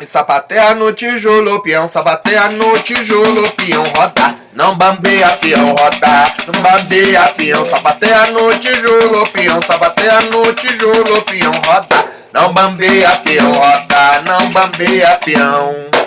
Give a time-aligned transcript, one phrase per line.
[0.00, 4.36] E sapateia no tijolo, peão, sapateia no tijolo, peão, roda.
[4.54, 6.34] Não bambeia, peão, roda.
[6.46, 12.12] Não bambeia, peão, sapateia no tijolo, peão, sapateia no tijolo, peão, roda.
[12.32, 14.22] Não bambeia, peão, roda.
[14.24, 16.01] Não bambeia, peão.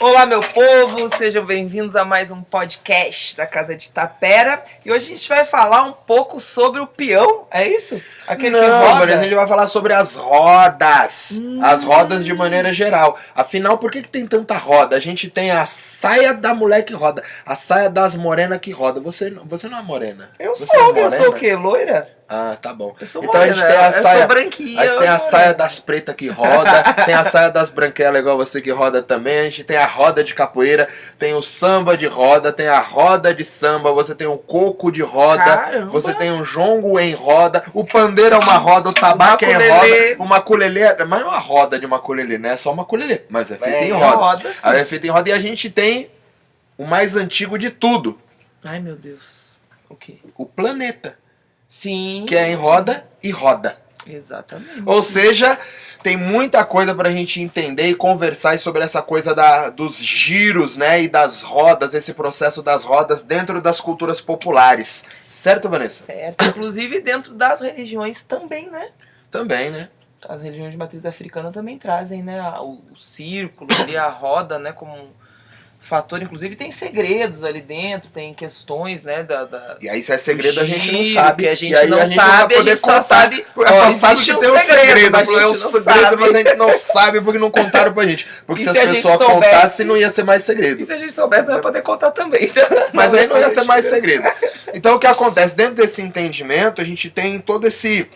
[0.00, 4.62] Olá, meu povo, sejam bem-vindos a mais um podcast da Casa de Tapera.
[4.82, 8.00] E hoje a gente vai falar um pouco sobre o peão, é isso?
[8.26, 9.06] Aquele que Não, roda?
[9.06, 11.38] mas a gente vai falar sobre as rodas.
[11.62, 13.18] As rodas de maneira geral.
[13.34, 14.96] Afinal, por que, que tem tanta roda?
[14.96, 19.00] A gente tem a saia da mulher que roda, a saia das morenas que roda.
[19.02, 20.30] Você, não- você não é morena.
[20.38, 21.10] Eu Você sou, é eu morena?
[21.10, 21.54] sou o quê?
[21.54, 22.08] Loira?
[22.32, 22.94] Ah, tá bom.
[23.00, 24.18] Eu sou então a gente morena, tem a eu saia.
[24.18, 24.80] sou branquinha.
[24.80, 25.58] Aí tem a sou saia morena.
[25.64, 29.44] das pretas que roda, tem a saia das branquelas igual você que roda também, a
[29.46, 30.88] gente tem a roda de capoeira,
[31.18, 35.02] tem o samba de roda, tem a roda de samba, você tem o coco de
[35.02, 35.86] roda, Caramba.
[35.90, 39.68] você tem o jongo em roda, o pandeiro é uma roda, o tabaco é em
[39.68, 42.50] roda, o maculelê, é- mas não é uma roda de maculelê, né?
[42.52, 44.16] É só maculelê, mas é feito É, em roda.
[44.16, 44.60] roda, sim.
[44.68, 46.08] Aí é feito em roda e a gente tem
[46.78, 48.20] o mais antigo de tudo,
[48.64, 49.60] Ai, meu Deus.
[49.88, 50.18] O quê?
[50.38, 51.18] o planeta,
[51.70, 52.26] Sim.
[52.28, 53.78] que é em roda e roda.
[54.06, 54.82] Exatamente.
[54.84, 55.56] Ou seja,
[56.02, 61.02] tem muita coisa pra gente entender e conversar sobre essa coisa da, dos giros, né?
[61.02, 65.04] E das rodas, esse processo das rodas dentro das culturas populares.
[65.28, 66.04] Certo, Vanessa?
[66.04, 66.44] Certo.
[66.44, 68.88] Inclusive dentro das religiões também, né?
[69.30, 69.88] Também, né?
[70.28, 72.40] As religiões de matriz africana também trazem, né?
[72.40, 74.72] a- O, o círculo ali, a roda, né?
[74.72, 75.10] Como
[75.82, 76.22] fator.
[76.22, 79.22] Inclusive tem segredos ali dentro, tem questões, né?
[79.22, 81.48] Da, da- E aí, se é segredo, a gente não Giro, sabe.
[81.48, 84.38] a gente não vai sabe, a poder gente só sabe- Porque Ó, sabe que um
[84.38, 86.16] tem um segredo, a Falou, é um gente não segredo, sabe.
[86.16, 88.26] mas a gente não sabe porque não contaram pra gente.
[88.46, 90.82] Porque E se, se as a gente pessoas contassem, não ia ser mais segredo.
[90.82, 92.44] E se a gente soubesse, não ia poder contar também.
[92.44, 92.64] então.
[92.92, 94.24] Mas aí não ia ser mais segredo.
[94.72, 95.56] Então o que acontece?
[95.56, 98.08] Dentro desse entendimento, a gente tem todo esse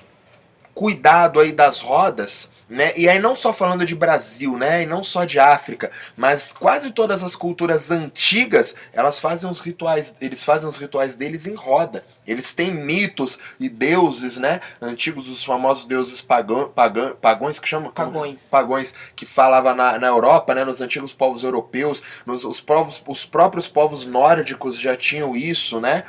[0.72, 2.92] cuidado aí das rodas, né?
[2.96, 4.82] E aí não só falando de Brasil, né?
[4.82, 10.14] E não só de África, mas quase todas as culturas antigas, elas fazem os rituais,
[10.20, 12.04] eles fazem os rituais deles em roda.
[12.26, 14.60] Eles têm mitos e deuses, né?
[14.80, 18.48] Antigos, os famosos deuses pagão, pagão, pagões que chamam Pagões.
[18.50, 23.26] pagões que falava na, na Europa, né, nos antigos povos europeus, nos, os, povos, os
[23.26, 26.04] próprios povos nórdicos já tinham isso, né?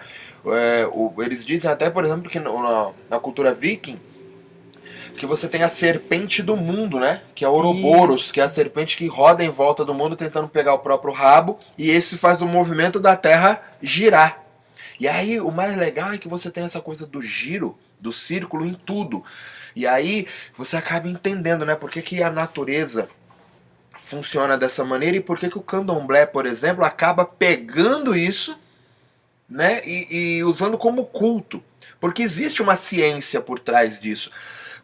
[0.46, 4.00] É, o- eles dizem até, por exemplo, que na, na cultura viking
[5.16, 7.22] que você tem a serpente do mundo, né?
[7.34, 8.34] Que é Ouroboros, Isso.
[8.34, 11.60] que é a serpente que roda em volta do mundo tentando pegar o próprio rabo,
[11.78, 14.44] e esse faz o movimento da Terra girar.
[15.00, 18.66] E aí, o mais legal é que você tem essa coisa do giro, do círculo
[18.66, 19.24] em tudo.
[19.76, 20.28] E aí,
[20.58, 21.76] você acaba entendendo, né?
[21.76, 23.10] Por que, que a natureza
[23.98, 28.58] funciona dessa maneira e por que, que o candomblé, por exemplo, acaba pegando isso,
[29.50, 29.82] né?
[29.86, 31.64] E, e usando como culto.
[32.00, 34.32] Porque existe uma ciência por trás disso.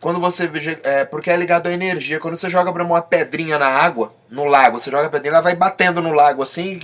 [0.01, 0.49] Quando você.
[0.83, 2.19] É, porque é ligado à energia.
[2.19, 5.55] Quando você joga uma pedrinha na água, no lago, você joga a pedrinha, ela vai
[5.55, 6.79] batendo no lago assim,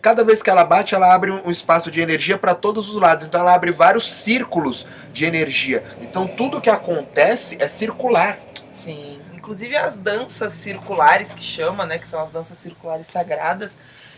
[0.00, 2.96] cada vez que ela bate, ela abre um um espaço de energia para todos os
[2.96, 3.26] lados.
[3.26, 5.84] Então ela abre vários círculos de energia.
[6.00, 8.38] Então tudo que acontece é circular.
[8.72, 9.20] Sim.
[9.34, 11.98] Inclusive as danças circulares que chama, né?
[11.98, 13.76] Que são as danças circulares sagradas,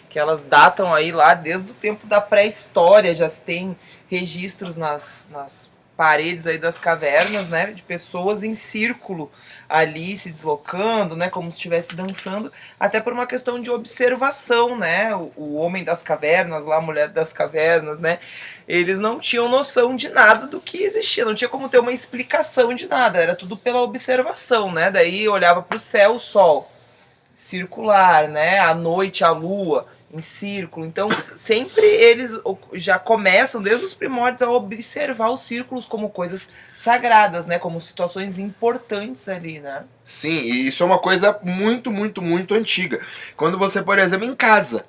[0.09, 3.77] que elas datam aí lá desde o tempo da pré-história, já se tem
[4.09, 7.67] registros nas, nas paredes aí das cavernas, né?
[7.67, 9.31] De pessoas em círculo
[9.69, 11.31] ali se deslocando, né?
[11.31, 15.15] Como se estivesse dançando, até por uma questão de observação, né?
[15.15, 18.19] O, o homem das cavernas, lá a mulher das cavernas, né?
[18.67, 22.75] Eles não tinham noção de nada do que existia, não tinha como ter uma explicação
[22.75, 24.91] de nada, era tudo pela observação, né?
[24.91, 26.71] Daí olhava para o céu, o sol
[27.35, 28.59] circular, né?
[28.59, 30.87] A noite, a lua em círculo.
[30.87, 32.39] Então, sempre eles
[32.75, 37.59] já começam desde os primórdios a observar os círculos como coisas sagradas, né?
[37.59, 39.85] Como situações importantes ali, né?
[40.05, 43.01] Sim, e isso é uma coisa muito, muito, muito antiga.
[43.37, 44.85] Quando você, por exemplo, em casa,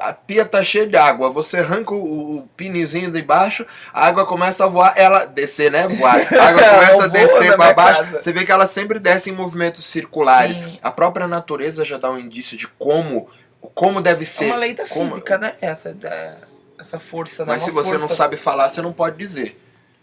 [0.00, 4.26] a pia tá cheia de água, você arranca o, o pinizinho de baixo, a água
[4.26, 5.88] começa a voar, ela descer, né?
[5.88, 6.16] Voar.
[6.16, 8.00] A água começa a descer para baixo.
[8.00, 8.22] casa.
[8.22, 10.56] Você vê que ela sempre desce em movimentos circulares.
[10.56, 10.78] Sim.
[10.82, 13.30] A própria natureza já dá um indício de como
[13.74, 14.46] como deve É ser.
[14.46, 15.54] uma lei da como- física, né?
[15.60, 16.36] Essa, da,
[16.78, 17.52] essa força, né?
[17.52, 19.60] Mas se você não força- sabe falar, você não pode dizer.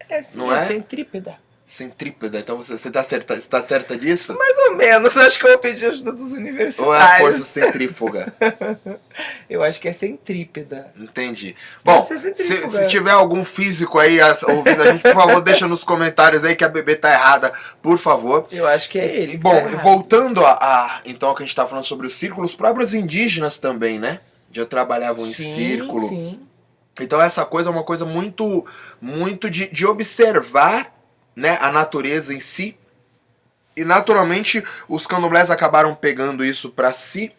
[0.10, 0.66] É, sim, não é é?
[0.68, 1.38] centrípeda.
[1.68, 4.38] Centrípeda, então você, você tá certa, você tá certa disso?
[4.38, 7.20] Mais ou menos, acho que eu vou pedir ajuda dos Ou é a universitários.
[7.20, 8.34] força centrífuga?
[9.50, 10.94] Eu acho que é centrípeda.
[10.96, 11.56] Entendi.
[11.84, 16.44] Bom, se, se tiver algum físico aí ouvindo a gente, por favor, deixa nos comentários
[16.44, 17.52] aí que a bebê tá errada,
[17.82, 18.48] por favor.
[18.52, 19.32] Eu acho que é ele.
[19.34, 22.14] Que bom, tá voltando a, a- então ao que a gente tá falando sobre os
[22.14, 24.20] círculos, os próprios indígenas também, né?
[24.52, 26.08] Já trabalhavam em Sim, círculo.
[26.10, 26.40] Sim.
[27.02, 28.66] Então essa coisa é uma coisa muito,
[29.02, 30.95] muito de, de observar,
[31.36, 32.78] né, a natureza em si
[33.76, 37.32] E naturalmente os candomblés acabaram pegando isso para si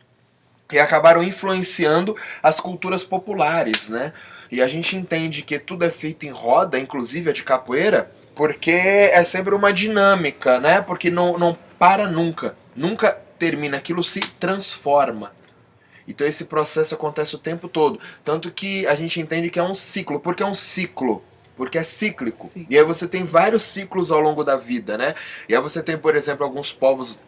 [0.72, 4.12] e acabaram influenciando as culturas populares, né?
[4.50, 8.70] E a gente entende que tudo é feito em roda, inclusive a de capoeira, porque
[8.70, 10.82] é sempre uma dinâmica, né?
[10.82, 12.56] Porque não, não para nunca.
[12.74, 15.32] Nunca termina, aquilo se transforma.
[16.06, 17.98] Então esse processo acontece o tempo todo.
[18.24, 20.20] Tanto que a gente entende que é um ciclo.
[20.20, 21.22] Por que é um ciclo?
[21.56, 22.48] Porque é cíclico.
[22.48, 22.66] Sim.
[22.68, 25.14] E aí você tem vários ciclos ao longo da vida, né?
[25.48, 27.18] E aí você tem, por exemplo, alguns povos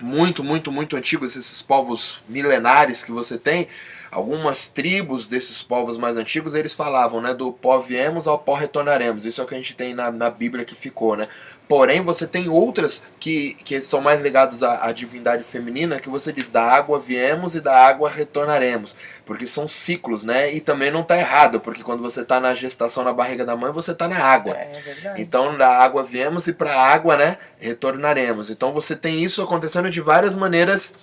[0.00, 3.68] muito, muito, muito antigos, esses povos milenares que você tem,
[4.14, 9.26] algumas tribos desses povos mais antigos, eles falavam, né, do pó viemos ao pó retornaremos.
[9.26, 11.28] Isso é o que a gente tem na, na Bíblia que ficou, né?
[11.66, 16.32] Porém, você tem outras que, que são mais ligadas à, à divindade feminina, que você
[16.32, 18.96] diz, da água viemos e da água retornaremos.
[19.26, 20.54] Porque são ciclos, né?
[20.54, 23.72] E também não está errado, porque quando você está na gestação na barriga da mãe,
[23.72, 24.54] você está na água.
[24.54, 25.22] É, é verdade.
[25.22, 28.48] Então, da água viemos e para a água, né, retornaremos.
[28.48, 30.94] Então, você tem isso acontecendo de várias maneiras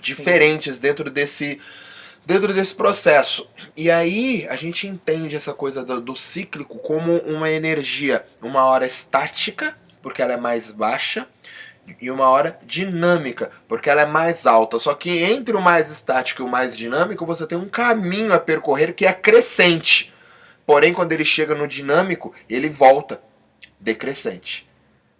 [0.00, 0.82] diferentes Sim.
[0.82, 1.60] dentro desse
[2.24, 3.48] dentro desse processo.
[3.76, 8.86] E aí a gente entende essa coisa do, do, cíclico como uma energia, uma hora
[8.86, 11.26] estática, porque ela é mais baixa,
[12.00, 14.78] e uma hora dinâmica, porque ela é mais alta.
[14.78, 18.38] Só que entre o mais estático e o mais dinâmico, você tem um caminho a
[18.38, 20.12] percorrer que é crescente.
[20.66, 23.22] Porém, quando ele chega no dinâmico, ele volta
[23.80, 24.67] decrescente.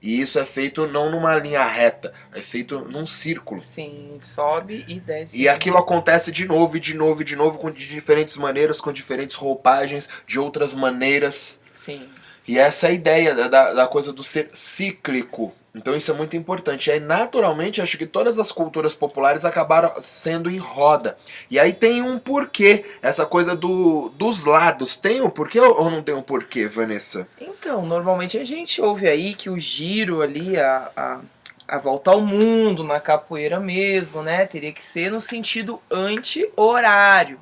[0.00, 3.60] E isso é feito não numa linha reta, é feito num círculo.
[3.60, 5.36] Sim, sobe e desce.
[5.36, 8.80] E aquilo acontece de novo e de novo e de novo, com de diferentes maneiras,
[8.80, 11.60] com diferentes roupagens, de outras maneiras.
[11.72, 12.08] Sim.
[12.46, 15.52] E essa é a ideia da, da coisa do ser cíclico.
[15.78, 16.88] Então isso é muito importante.
[16.88, 21.16] E aí, naturalmente, acho que todas as culturas populares acabaram sendo em roda.
[21.48, 22.84] E aí tem um porquê.
[23.00, 24.96] Essa coisa do, dos lados.
[24.96, 27.28] Tem um porquê ou não tem um porquê, Vanessa?
[27.40, 31.20] Então, normalmente a gente ouve aí que o giro ali, a, a,
[31.68, 34.46] a volta ao mundo na capoeira mesmo, né?
[34.46, 37.38] Teria que ser no sentido anti-horário.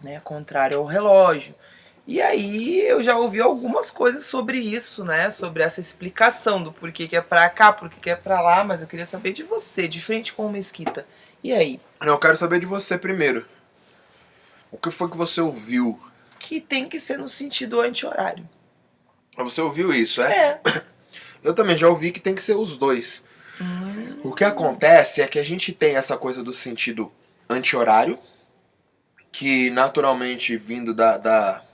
[0.00, 1.54] Né, contrário ao relógio.
[2.06, 5.30] E aí eu já ouvi algumas coisas sobre isso, né?
[5.30, 8.82] Sobre essa explicação do porquê que é pra cá, porquê que é pra lá, mas
[8.82, 11.06] eu queria saber de você, de frente com o Mesquita.
[11.44, 11.80] E aí?
[12.00, 13.46] Não, eu quero saber de você primeiro.
[14.70, 16.00] O que foi que você ouviu?
[16.38, 18.48] Que tem que ser no sentido anti-horário.
[19.36, 20.32] Você ouviu isso, é?
[20.34, 20.60] É.
[21.42, 23.24] Eu também já ouvi que tem que ser os dois.
[23.60, 24.20] Hum.
[24.22, 27.12] O que acontece é que a gente tem essa coisa do sentido
[27.48, 28.18] anti-horário,
[29.32, 31.64] que naturalmente vindo da, da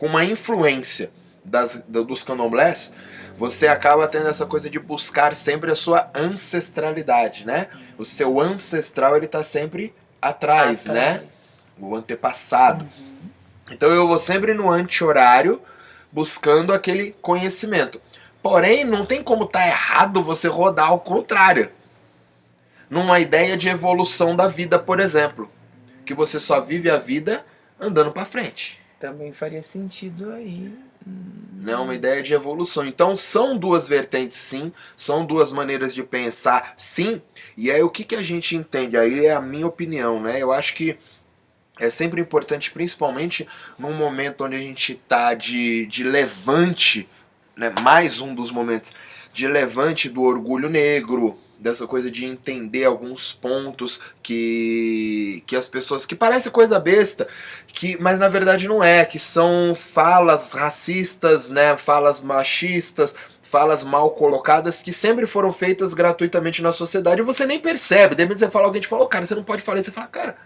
[0.00, 1.10] com uma influência
[1.44, 2.90] das, dos candomblés,
[3.36, 7.68] você acaba tendo essa coisa de buscar sempre a sua ancestralidade, né?
[7.98, 11.10] O seu ancestral ele tá sempre atrás, né?
[11.10, 11.52] atrás.
[11.78, 11.86] né?
[11.86, 12.88] O antepassado.
[12.98, 13.16] Uhum.
[13.70, 15.60] Então eu vou sempre no anti-horário
[16.10, 18.00] buscando aquele conhecimento.
[18.42, 21.70] Porém, não tem como estar tá errado você rodar ao contrário.
[22.88, 25.50] Numa ideia de evolução da vida, por exemplo,
[26.06, 27.44] que você só vive a vida
[27.78, 30.70] andando para frente também faria sentido aí.
[31.56, 32.86] Né, uma ideia de evolução.
[32.86, 37.20] Então são duas vertentes, sim, são duas maneiras de pensar, sim.
[37.56, 38.98] E aí o que, que a gente entende?
[38.98, 40.40] Aí é a minha opinião, né?
[40.40, 40.98] Eu acho que
[41.78, 43.48] é sempre importante, principalmente
[43.78, 47.08] num momento onde a gente está de, de levante,
[47.56, 47.72] né?
[47.82, 48.94] mais um dos momentos
[49.32, 56.06] de levante do orgulho negro, dessa coisa de entender alguns pontos que que as pessoas
[56.06, 57.28] que parece coisa besta,
[57.68, 64.10] que mas na verdade não é, que são falas racistas, né, falas machistas, falas mal
[64.12, 68.14] colocadas que sempre foram feitas gratuitamente na sociedade e você nem percebe.
[68.14, 69.90] De repente você fala, alguém te falou, cara, você não pode falar isso.
[69.90, 70.36] Você fala, cara,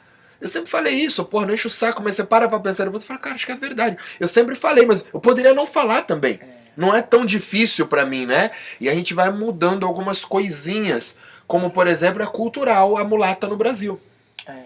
[0.40, 3.06] eu sempre falei isso, porra, não enche o saco, mas você para pra pensar você
[3.06, 3.98] fala, cara, acho que é verdade.
[4.18, 6.40] Eu sempre falei, mas eu poderia não falar também.
[6.42, 8.50] É não é tão difícil para mim, né?
[8.80, 11.16] E a gente vai mudando algumas coisinhas,
[11.46, 14.00] como por exemplo é cultural a mulata no Brasil.
[14.46, 14.62] É,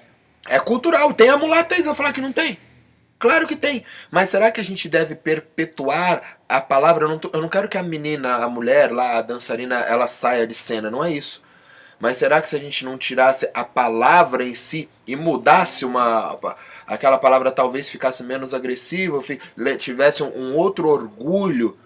[0.56, 2.58] é cultural, tem a mulata aí, você vai falar que não tem?
[3.18, 7.04] Claro que tem, mas será que a gente deve perpetuar a palavra?
[7.04, 10.06] Eu não, tô, eu não quero que a menina, a mulher lá, a dançarina, ela
[10.06, 11.42] saia de cena, não é isso.
[11.98, 16.38] Mas será que se a gente não tirasse a palavra em si e mudasse uma
[16.86, 19.20] aquela palavra talvez ficasse menos agressiva,
[19.78, 21.76] tivesse um outro orgulho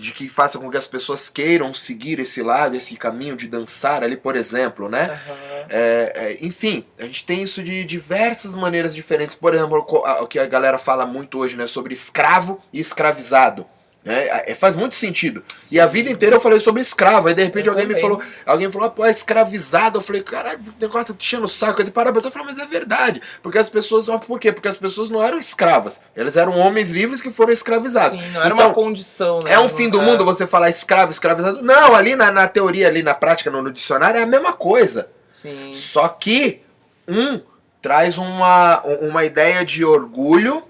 [0.00, 4.02] de que faça com que as pessoas queiram seguir esse lado, esse caminho de dançar
[4.02, 5.20] ali, por exemplo, né?
[5.26, 5.66] Uhum.
[5.68, 9.34] É, é, enfim, a gente tem isso de diversas maneiras diferentes.
[9.34, 9.84] Por exemplo,
[10.20, 13.66] o que a galera fala muito hoje, né, sobre escravo e escravizado.
[14.04, 15.44] É, é, faz muito sentido.
[15.70, 17.28] E a vida inteira eu falei sobre escravo.
[17.28, 18.02] Aí de repente Eu alguém me também.
[18.02, 19.98] falou, alguém falou, pô, é escravizado.
[19.98, 21.80] Eu falei, caralho, o negócio tá enchendo o saco.
[21.80, 22.24] Aí parabéns.
[22.24, 23.22] Eu falei, mas é verdade.
[23.42, 24.08] Porque as pessoas.
[24.08, 24.50] mas Por quê?
[24.50, 26.00] Porque as pessoas não eram escravas.
[26.16, 28.18] Elas eram homens livres que foram escravizados.
[28.18, 29.52] Sim, não era Então, uma condição, né?
[29.52, 30.04] É um fim do É.
[30.04, 31.62] mundo você falar escravo, escravizado?
[31.62, 35.08] Não, ali na, na teoria, ali na prática, no, no dicionário, é a mesma coisa.
[35.30, 35.70] Sim.
[35.72, 36.60] Só que
[37.06, 37.40] um
[37.80, 40.62] traz uma, uma ideia de orgulho,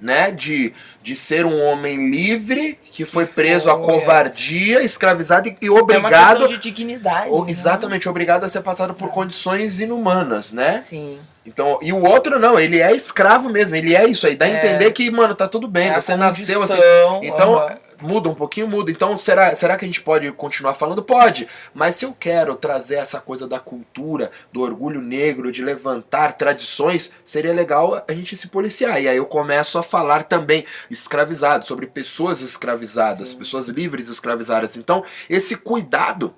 [0.00, 0.30] né?
[0.30, 3.76] De, de ser um homem livre que foi preso à é.
[3.76, 6.38] covardia, escravizado e, e É uma obrigado.
[6.38, 7.30] questão de dignidade.
[7.44, 7.50] né?
[7.50, 10.76] exatamente, obrigado a ser passado por condições inumanas, né?
[10.76, 11.18] Sim.
[11.48, 14.36] Então, e o outro não, ele é escravo mesmo, ele é isso aí.
[14.36, 14.58] Dá a É.
[14.58, 16.74] entender que, mano, tá tudo bem, É você nasceu assim.
[16.74, 17.76] condição, Então, aham.
[18.02, 18.90] muda um pouquinho, muda.
[18.90, 21.02] Então, será, será que a gente pode continuar falando?
[21.02, 21.48] Pode.
[21.72, 27.10] Mas se eu quero trazer essa coisa da cultura, do orgulho negro, de levantar tradições,
[27.24, 29.02] seria legal a gente se policiar.
[29.02, 33.38] E aí eu começo a falar também escravizado, sobre pessoas escravizadas, Sim.
[33.38, 34.76] pessoas livres escravizadas.
[34.76, 36.34] Então, esse cuidado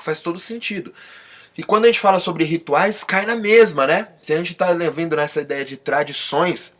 [0.00, 0.92] faz todo sentido.
[1.58, 4.10] E quando a gente fala sobre rituais, cai na mesma, né?
[4.22, 6.72] Se a gente tá levando nessa ideia de tradições,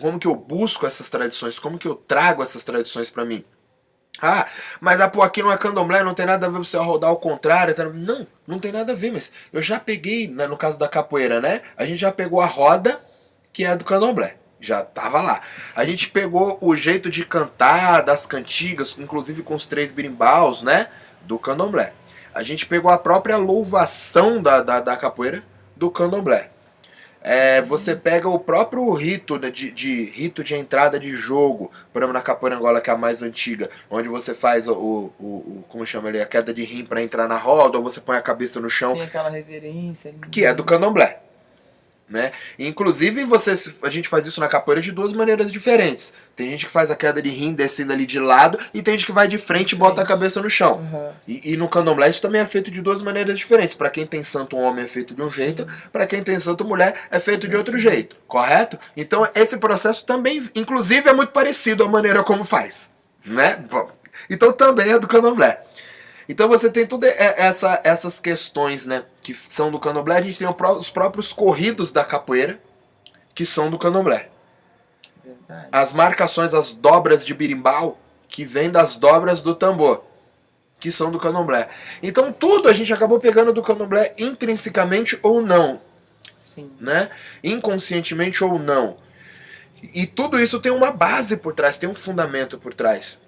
[0.00, 1.58] como que eu busco essas tradições?
[1.58, 3.44] Como que eu trago essas tradições pra mim?
[4.22, 4.46] Ah,
[4.80, 7.18] mas ah, pô, aqui não é candomblé, não tem nada a ver você rodar ao
[7.18, 7.74] contrário.
[7.74, 7.84] tá?
[7.84, 11.38] Não, não tem nada a ver, mas eu já peguei, né, no caso da capoeira,
[11.38, 11.60] né?
[11.76, 12.98] A gente já pegou a roda,
[13.52, 14.38] que é do candomblé.
[14.58, 15.42] Já tava lá.
[15.74, 20.88] A gente pegou o jeito de cantar das cantigas, inclusive com os três birimbaus, né?
[21.24, 21.92] Do candomblé.
[22.36, 25.42] A gente pegou a própria louvação da, da, da capoeira
[25.74, 26.50] do candomblé.
[27.22, 32.00] É, você pega o próprio rito né, de, de rito de entrada de jogo, por
[32.00, 35.64] exemplo, na capoeira angola, que é a mais antiga, onde você faz o, o, o-
[35.68, 38.22] como chama ali, a queda de rim para entrar na roda, ou você põe a
[38.22, 40.14] cabeça no chão, Sim, aquela reverência.
[40.30, 41.20] que é do candomblé.
[42.08, 42.30] Né?
[42.56, 46.12] Inclusive, você, a gente faz isso na capoeira de duas maneiras diferentes.
[46.36, 49.06] Tem gente que faz a queda de rim descendo ali de lado, e tem gente
[49.06, 50.86] que vai de frente e bota a cabeça no chão.
[50.92, 51.10] Aham.
[51.26, 53.74] E, e no candomblé isso também é feito de duas maneiras diferentes.
[53.74, 56.94] Pra quem tem santo homem é feito de um jeito, pra quem tem santo mulher
[57.10, 58.78] é feito de outro jeito, correto?
[58.96, 62.92] Então esse processo também, inclusive, é muito parecido a maneira como faz,
[63.24, 63.64] né?
[64.30, 65.65] Então também é do candomblé.
[66.28, 70.16] Então você tem todas essa, essas questões, né, que são do candomblé.
[70.16, 72.60] A gente tem os próprios corridos da capoeira,
[73.34, 74.28] que são do candomblé
[75.24, 75.68] Verdade.
[75.70, 80.04] as marcações, as dobras de birimbau, que vêm das dobras do tambor,
[80.80, 81.68] que são do candomblé.
[82.02, 85.80] Então tudo a gente acabou pegando do candomblé intrinsecamente ou não,
[86.38, 86.70] Sim.
[86.80, 87.10] né?
[87.42, 88.96] Inconscientemente ou não.
[89.94, 93.18] E tudo isso tem uma base por trás, tem um fundamento por trás.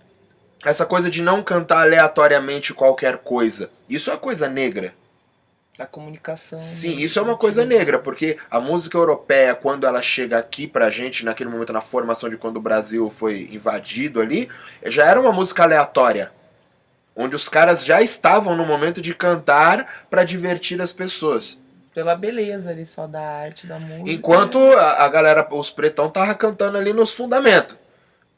[0.65, 3.71] Essa coisa de não cantar aleatoriamente qualquer coisa.
[3.89, 4.93] Isso é coisa negra.
[5.79, 6.59] Da comunicação.
[6.59, 7.03] Sim, né?
[7.03, 11.25] isso é uma coisa negra, porque a música europeia, quando ela chega aqui pra gente,
[11.25, 14.49] naquele momento, na formação de quando o Brasil foi invadido ali,
[14.85, 16.33] já era uma música aleatória.
[17.15, 21.57] Onde os caras já estavam no momento de cantar pra divertir as pessoas.
[21.95, 24.11] Pela beleza ali só da arte, da música.
[24.11, 27.77] Enquanto a, a galera, os pretão, tava cantando ali nos fundamentos.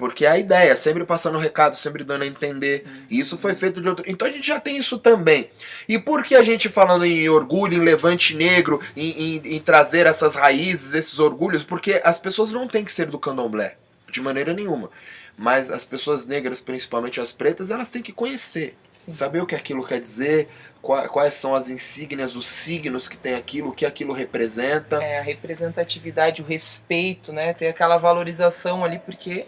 [0.00, 2.86] Porque a ideia, sempre passando recado, sempre dando a entender.
[3.10, 4.02] E isso foi feito de outro.
[4.08, 5.50] Então a gente já tem isso também.
[5.86, 10.06] E por que a gente falando em orgulho, em levante negro, em, em- em trazer
[10.06, 11.62] essas raízes, esses orgulhos?
[11.62, 13.76] Porque as pessoas não têm que ser do candomblé,
[14.10, 14.90] de maneira nenhuma.
[15.36, 18.74] Mas as pessoas negras, principalmente as pretas, elas têm que conhecer.
[18.94, 19.12] Sim.
[19.12, 20.48] Saber o que aquilo quer dizer,
[20.82, 24.96] qua- quais são as insígnias, os signos que tem aquilo, o que aquilo representa.
[25.02, 27.52] É, a representatividade, o respeito, né?
[27.54, 29.46] Ter aquela valorização ali, porque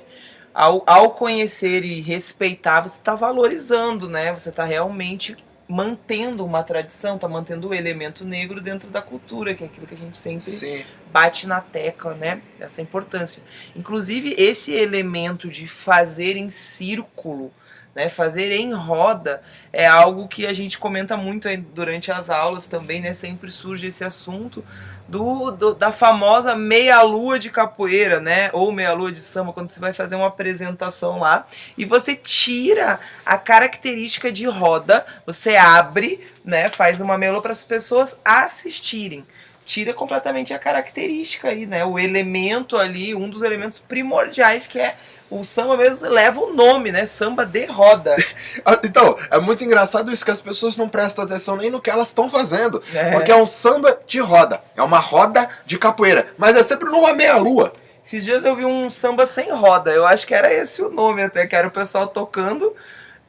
[0.54, 4.32] ao, ao conhecer e respeitar, você está valorizando, né?
[4.32, 5.36] Você está realmente
[5.68, 9.94] mantendo uma tradição, tá mantendo o elemento negro dentro da cultura, que é aquilo que
[9.94, 10.84] a gente sempre Sim.
[11.10, 12.42] bate na tecla, né?
[12.60, 13.42] Essa importância.
[13.74, 17.50] Inclusive, esse elemento de fazer em círculo,
[17.94, 18.08] né?
[18.08, 23.12] Fazer em roda é algo que a gente comenta muito durante as aulas também, né?
[23.14, 24.64] Sempre surge esse assunto
[25.08, 28.50] do, do- da famosa meia-lua de capoeira, né?
[28.52, 31.46] Ou meia-lua de samba, quando você vai fazer uma apresentação lá
[31.76, 36.70] e você tira a característica de roda, você abre, né?
[36.70, 39.24] Faz uma meia-lua para as pessoas assistirem
[39.64, 41.84] tira completamente a característica aí, né?
[41.84, 44.96] O elemento ali, um dos elementos primordiais que é
[45.32, 47.06] o samba mesmo leva o nome, né?
[47.06, 48.14] Samba de roda.
[48.64, 51.90] Ah, Então, é muito engraçado isso que as pessoas não prestam atenção nem no que
[51.90, 52.82] elas estão fazendo.
[52.94, 53.12] É.
[53.12, 54.62] Porque é um samba de roda.
[54.76, 56.28] É uma roda de capoeira.
[56.36, 57.72] Mas é sempre numa meia-lua.
[58.04, 59.90] Esses dias eu vi um samba sem roda.
[59.90, 62.74] Eu acho que era esse o nome até, que era o pessoal tocando,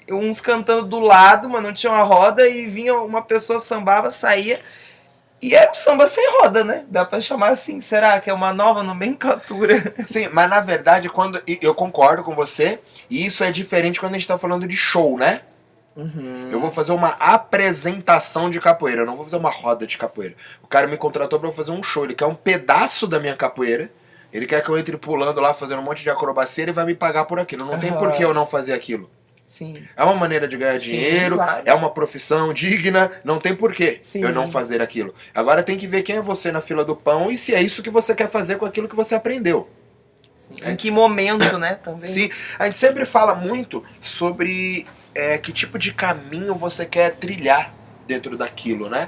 [0.10, 4.62] uns cantando do lado, mas não tinha uma roda, e vinha uma pessoa sambava, saía.
[5.44, 6.86] E era o samba sem roda, né?
[6.88, 7.82] Dá pra chamar assim.
[7.82, 9.94] Será que é uma nova nomenclatura?
[10.08, 11.44] Sim, mas na verdade, quando.
[11.62, 15.18] Eu concordo com você, e isso é diferente quando a gente tá falando de show,
[15.18, 15.42] né?
[15.98, 16.48] Uhum.
[16.50, 20.34] Eu vou fazer uma apresentação de capoeira, eu não vou fazer uma roda de capoeira.
[20.64, 23.36] O cara me contratou pra eu fazer um show, ele quer um pedaço da minha
[23.36, 23.92] capoeira.
[24.32, 26.96] Ele quer que eu entre pulando lá, fazendo um monte de acrobacia, ele vai me
[26.96, 27.66] pagar por aquilo.
[27.66, 28.00] Não tem Aham.
[28.00, 29.12] por que eu não fazer aquilo.
[29.54, 29.84] Sim.
[29.96, 31.62] É uma maneira de ganhar Sim, dinheiro, claro.
[31.64, 34.24] é uma profissão digna, não tem porquê Sim.
[34.24, 35.14] eu não fazer aquilo.
[35.32, 37.84] Agora tem que ver quem é você na fila do pão e se é isso
[37.84, 39.70] que você quer fazer com aquilo que você aprendeu.
[40.40, 40.56] sim.
[40.66, 41.76] Em que momento, né?
[41.86, 42.00] Também.
[42.00, 47.76] Sim, a gente sempre fala muito sobre é, que tipo de caminho você quer trilhar
[48.08, 49.08] dentro daquilo, né?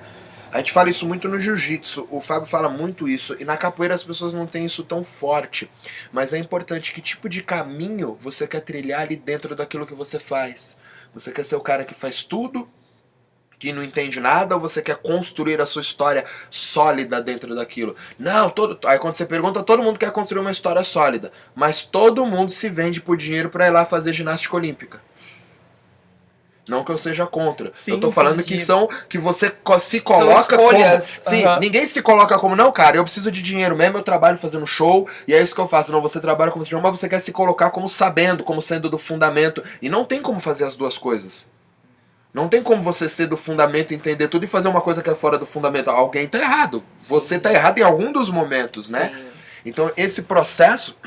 [0.55, 3.93] A gente fala isso muito no jiu-jitsu, o Fábio fala muito isso, e na capoeira
[3.93, 5.69] as pessoas não têm isso tão forte.
[6.13, 10.17] Mas é importante que tipo de caminho você quer trilhar ali dentro daquilo que você
[10.17, 10.77] faz.
[11.13, 12.69] Você quer ser o cara que faz tudo,
[13.59, 17.93] que não entende nada, ou você quer construir a sua história sólida dentro daquilo?
[18.17, 18.79] Não, todo.
[18.87, 21.33] Aí quando você pergunta, todo mundo quer construir uma história sólida.
[21.53, 25.01] Mas todo mundo se vende por dinheiro pra ir lá fazer ginástica olímpica.
[26.67, 27.71] Não que eu seja contra.
[27.75, 28.55] Sim, eu tô falando entendi.
[28.55, 31.01] que são que você se coloca como.
[31.01, 31.59] Sim, aham.
[31.59, 32.97] ninguém se coloca como não, cara.
[32.97, 35.91] Eu preciso de dinheiro mesmo, eu trabalho fazendo show e é isso que eu faço.
[35.91, 38.97] Não, você trabalha como show, mas você quer se colocar como sabendo, como sendo do
[38.97, 41.47] fundamento e não tem como fazer as duas coisas.
[42.33, 45.15] Não tem como você ser do fundamento, entender tudo e fazer uma coisa que é
[45.15, 45.89] fora do fundamento.
[45.89, 46.83] Alguém tá errado.
[46.99, 47.39] Você Sim.
[47.41, 49.13] tá errado em algum dos momentos, né?
[49.15, 49.25] Sim.
[49.65, 50.97] Então, esse processo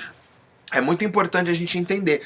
[0.73, 2.23] é muito importante a gente entender.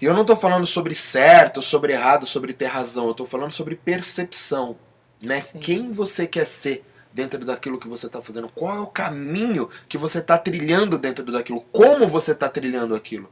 [0.00, 3.06] E eu não tô falando sobre certo, sobre errado, sobre ter razão.
[3.08, 4.76] Eu tô falando sobre percepção,
[5.20, 5.42] né?
[5.42, 5.58] Sim.
[5.58, 8.48] Quem você quer ser dentro daquilo que você tá fazendo?
[8.48, 11.62] Qual é o caminho que você tá trilhando dentro daquilo?
[11.72, 13.28] Como você tá trilhando aquilo?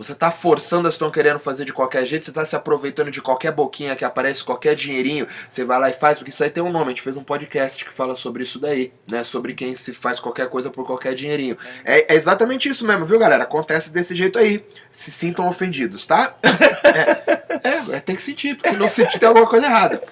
[0.00, 3.20] Você tá forçando, as estão querendo fazer de qualquer jeito, você tá se aproveitando de
[3.20, 6.62] qualquer boquinha que aparece, qualquer dinheirinho, você vai lá e faz, porque isso aí tem
[6.62, 9.22] um nome, a gente fez um podcast que fala sobre isso daí, né?
[9.22, 11.54] Sobre quem se faz qualquer coisa por qualquer dinheirinho.
[11.84, 13.44] É, é exatamente isso mesmo, viu, galera?
[13.44, 14.64] Acontece desse jeito aí.
[14.90, 16.34] Se sintam ofendidos, tá?
[16.90, 20.02] É, é, é, tem que sentir, porque se não sentir tem alguma coisa errada.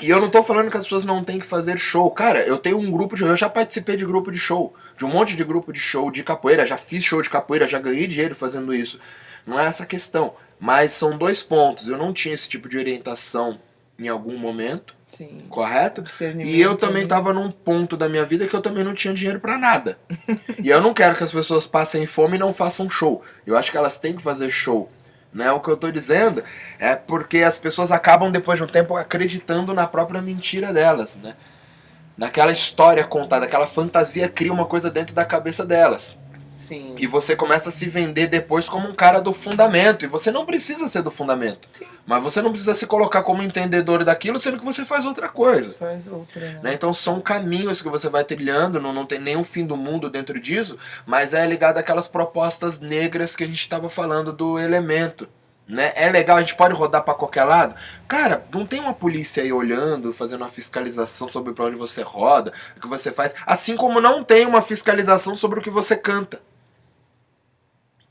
[0.00, 2.10] E eu não tô falando que as pessoas não têm que fazer show.
[2.10, 3.22] Cara, eu tenho um grupo de.
[3.22, 4.74] Eu já participei de grupo de show.
[4.96, 6.66] De um monte de grupo de show de capoeira.
[6.66, 8.98] Já fiz show de capoeira, já ganhei dinheiro fazendo isso.
[9.46, 10.34] Não é essa a questão.
[10.58, 11.88] Mas são dois pontos.
[11.88, 13.58] Eu não tinha esse tipo de orientação
[14.00, 15.42] em algum momento, Sim.
[15.50, 16.02] correto?
[16.42, 17.08] E eu também ali.
[17.08, 19.98] tava num ponto da minha vida que eu também não tinha dinheiro pra nada.
[20.62, 23.22] e eu não quero que as pessoas passem fome e não façam show.
[23.46, 24.90] Eu acho que elas têm que fazer show.
[25.32, 25.50] Né?
[25.52, 26.42] O que eu tô dizendo
[26.78, 31.34] é porque as pessoas acabam depois de um tempo acreditando na própria mentira delas, né?
[32.16, 36.18] Naquela história contada, aquela fantasia cria uma coisa dentro da cabeça delas.
[36.60, 36.94] Sim.
[36.98, 40.04] E você começa a se vender depois como um cara do fundamento.
[40.04, 41.68] E você não precisa ser do fundamento.
[41.72, 41.86] Sim.
[42.06, 45.76] Mas você não precisa se colocar como entendedor daquilo, sendo que você faz outra coisa.
[45.78, 46.60] Faz outra, né?
[46.62, 46.74] Né?
[46.74, 50.38] Então são caminhos que você vai trilhando, não, não tem nenhum fim do mundo dentro
[50.38, 55.26] disso, mas é ligado àquelas propostas negras que a gente estava falando do elemento.
[55.66, 55.92] Né?
[55.94, 57.74] É legal, a gente pode rodar para qualquer lado.
[58.06, 62.52] Cara, não tem uma polícia aí olhando, fazendo uma fiscalização sobre para onde você roda,
[62.76, 63.34] o que você faz.
[63.46, 66.40] Assim como não tem uma fiscalização sobre o que você canta.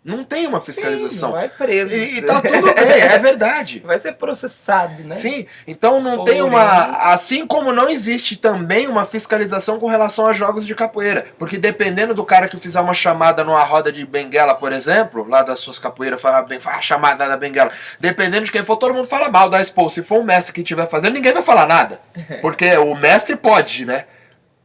[0.10, 1.32] Não tem uma Sim, fiscalização.
[1.34, 1.94] vai preso.
[1.94, 3.84] e, e tá tudo bem, é verdade.
[3.86, 5.14] Vai ser processado, né?
[5.14, 6.98] Sim, então não tem uma.
[7.12, 11.26] Assim como não existe também uma fiscalização com relação a jogos de capoeira.
[11.38, 15.44] Porque dependendo do cara que fizer uma chamada numa roda de benguela, por exemplo, lá
[15.44, 17.72] das suas capoeiras, fala, bem, fala chamada da benguela.
[18.00, 19.90] Dependendo de quem for, todo mundo fala mal da Expo.
[19.90, 22.02] Se for o mestre que estiver fazendo, ninguém vai falar nada.
[22.42, 24.06] Porque o mestre pode, né?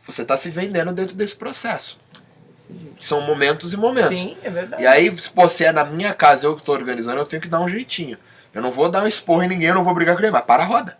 [0.07, 1.99] Você tá se vendendo dentro desse processo.
[3.01, 4.19] São momentos e momentos.
[4.19, 4.83] Sim, é verdade.
[4.83, 7.49] E aí, se você é na minha casa, eu que tô organizando, eu tenho que
[7.49, 8.19] dar um jeitinho.
[8.53, 10.43] Eu não vou dar um esporro em ninguém, eu não vou brigar com ninguém, mas
[10.45, 10.97] para a roda.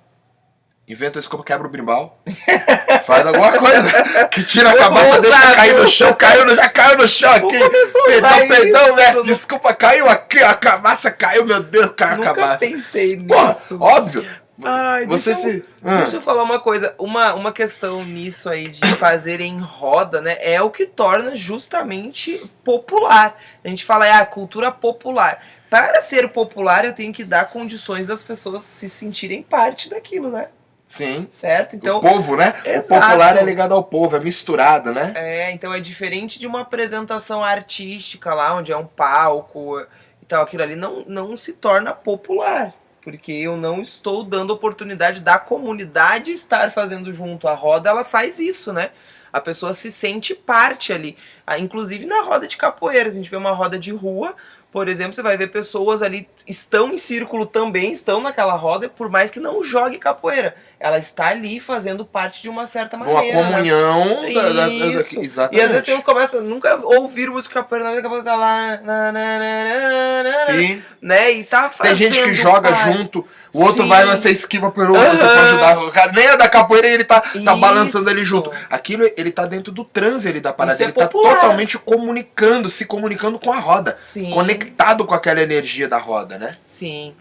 [0.87, 2.21] Inventa isso como quebra o brimbal.
[3.07, 6.99] Faz alguma coisa que tira a cabeça, deixa cair no chão, caiu no, já caiu
[6.99, 7.59] no chão aqui.
[8.07, 12.59] Perdão, perdão, desculpa, caiu aqui, a cabaça caiu, meu Deus, caiu a Nunca cabaça.
[12.59, 13.79] pensei Porra, nisso.
[13.81, 14.27] óbvio.
[14.63, 15.65] Ai, você deixa eu- se.
[15.83, 20.21] Ah, Deixa eu falar uma coisa, uma, uma questão nisso aí de fazer em roda,
[20.21, 20.37] né?
[20.41, 23.37] É o que torna justamente popular.
[23.65, 25.43] A gente fala, é a cultura popular.
[25.69, 30.49] Para ser popular, eu tenho que dar condições das pessoas se sentirem parte daquilo, né?
[30.87, 31.27] sim.
[31.31, 31.75] Certo?
[31.75, 32.55] Então, o povo, né?
[32.65, 32.95] exato.
[32.95, 35.13] O popular é ligado ao povo, é misturado, né?
[35.17, 39.81] É, então é diferente de uma apresentação artística lá, onde é um palco
[40.23, 42.73] e tal, aquilo ali não, não se torna popular.
[43.05, 47.47] Porque eu não estou dando oportunidade da comunidade estar fazendo junto.
[47.47, 48.91] A roda, ela faz isso, né?
[49.31, 51.17] A pessoa se sente parte ali.
[51.47, 53.11] Ah, Inclusive na roda de capoeira.
[53.11, 54.35] A gente vê uma roda de rua,
[54.75, 59.09] por exemplo, você vai ver pessoas ali estão em círculo também, estão naquela roda, por
[59.09, 60.57] mais que não jogue capoeira.
[60.85, 63.39] Ela está ali fazendo parte de uma certa Uma maneira.
[63.39, 63.43] né?
[63.43, 65.19] comunhão da, da, da, Isso.
[65.19, 65.59] Exatamente.
[65.59, 68.37] E às vezes tem uns que começam nunca ouvir música capoeira, daqui a pouco tá
[68.37, 70.83] lá, na, na, na, Sim.
[71.01, 71.33] né?
[71.33, 72.93] E tá Tem fazendo gente que joga parte.
[72.99, 73.89] junto, o outro Sim.
[73.89, 75.35] vai, você esquiva pelo outro, você Aham.
[75.35, 75.79] pode ajudar.
[75.85, 78.51] O cara nem é da capoeira e ele tá, tá balançando ele junto.
[78.69, 80.83] Aquilo, ele tá dentro do transe ali da parada.
[80.83, 81.37] É ele tá popular.
[81.37, 83.97] totalmente comunicando, se comunicando com a roda.
[84.05, 84.31] Sim.
[84.33, 86.59] Conectado com aquela energia da roda, né?
[86.67, 87.15] Sim.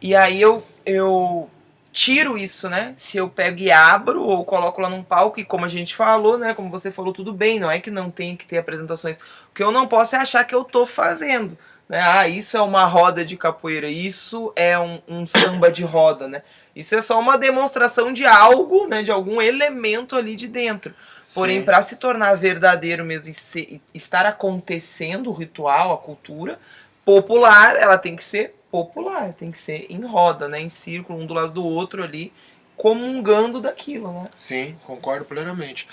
[0.00, 1.50] E aí eu, eu
[1.92, 2.94] tiro isso, né?
[2.96, 6.38] Se eu pego e abro ou coloco lá num palco, e como a gente falou,
[6.38, 6.54] né?
[6.54, 9.16] Como você falou, tudo bem, não é que não tem que ter apresentações.
[9.16, 11.56] O que eu não posso é achar que eu tô fazendo.
[11.88, 12.00] Né?
[12.00, 16.42] Ah, isso é uma roda de capoeira, isso é um, um samba de roda, né?
[16.76, 19.02] Isso é só uma demonstração de algo, né?
[19.02, 20.94] De algum elemento ali de dentro.
[21.34, 26.60] Porém, para se tornar verdadeiro mesmo e se- e estar acontecendo o ritual, a cultura
[27.04, 31.26] popular, ela tem que ser popular, tem que ser em roda, né, em círculo, um
[31.26, 32.32] do lado do outro ali,
[32.76, 34.28] comungando daquilo, né?
[34.34, 35.86] Sim, concordo plenamente.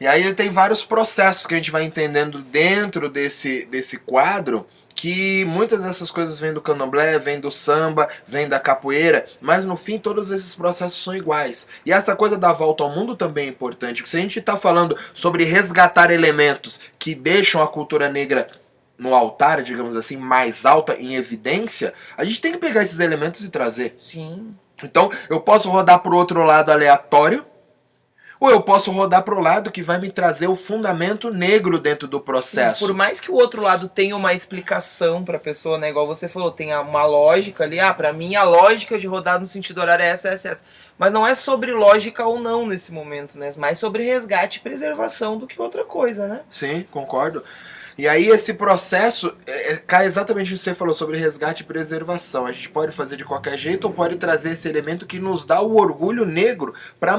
[0.00, 5.44] E aí tem vários processos que a gente vai entendendo dentro desse, desse quadro, que
[5.44, 9.98] muitas dessas coisas vêm do candomblé, vêm do samba, vêm da capoeira, mas no fim
[9.98, 11.66] todos esses processos são iguais.
[11.84, 14.56] E essa coisa da volta ao mundo também é importante, porque se a gente está
[14.56, 18.48] falando sobre resgatar elementos que deixam a cultura negra
[18.98, 23.44] no altar, digamos assim, mais alta, em evidência, a gente tem que pegar esses elementos
[23.44, 23.94] e trazer.
[23.98, 24.54] Sim.
[24.82, 27.44] Então, eu posso rodar pro outro lado aleatório,
[28.40, 32.20] ou eu posso rodar pro lado que vai me trazer o fundamento negro dentro do
[32.20, 32.84] processo.
[32.84, 36.50] Por mais que o outro lado tenha uma explicação pra pessoa, né, igual você falou,
[36.50, 40.08] tenha uma lógica ali, ah, pra mim a lógica de rodar no sentido horário é
[40.08, 40.64] essa, essa, essa.
[40.98, 43.50] Mas não é sobre lógica ou não nesse momento, né?
[43.56, 46.42] Mais sobre resgate e preservação do que outra coisa, né?
[46.50, 47.42] Sim, concordo.
[47.96, 51.66] E aí esse processo é, é, cai exatamente no que você falou sobre resgate e
[51.66, 52.46] preservação.
[52.46, 55.60] A gente pode fazer de qualquer jeito ou pode trazer esse elemento que nos dá
[55.60, 57.16] o orgulho negro para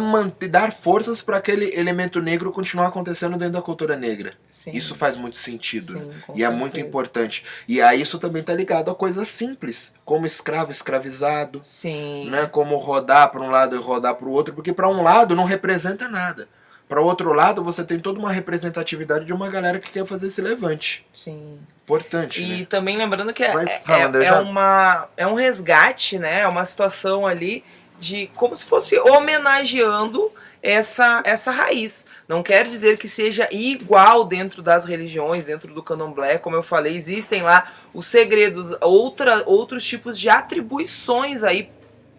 [0.50, 4.34] dar forças para aquele elemento negro continuar acontecendo dentro da cultura negra.
[4.50, 4.72] Sim.
[4.72, 5.94] Isso faz muito sentido.
[5.94, 6.02] né?
[6.02, 7.44] Sim, com E é muito importante.
[7.68, 12.30] E aí isso também tá ligado a coisas simples, como escravo escravizado, Sim.
[12.30, 12.46] né?
[12.48, 15.46] Como rodar para um lado e rodar para o outro, porque para um lado não
[15.46, 16.48] representa nada.
[16.88, 20.28] Para o outro lado, você tem toda uma representatividade de uma galera que quer fazer
[20.28, 21.06] esse levante.
[21.14, 21.60] Sim.
[21.84, 22.66] Importante, E né?
[22.70, 26.42] também lembrando que é, Vai é, falando, eu é já- uma, é um resgate, né?
[26.42, 27.64] É uma situação ali
[28.00, 32.06] de como se fosse homenageando essa, essa raiz.
[32.28, 36.96] Não quer dizer que seja igual dentro das religiões, dentro do candomblé, como eu falei,
[36.96, 41.70] existem lá os segredos, outra, outros tipos de atribuições aí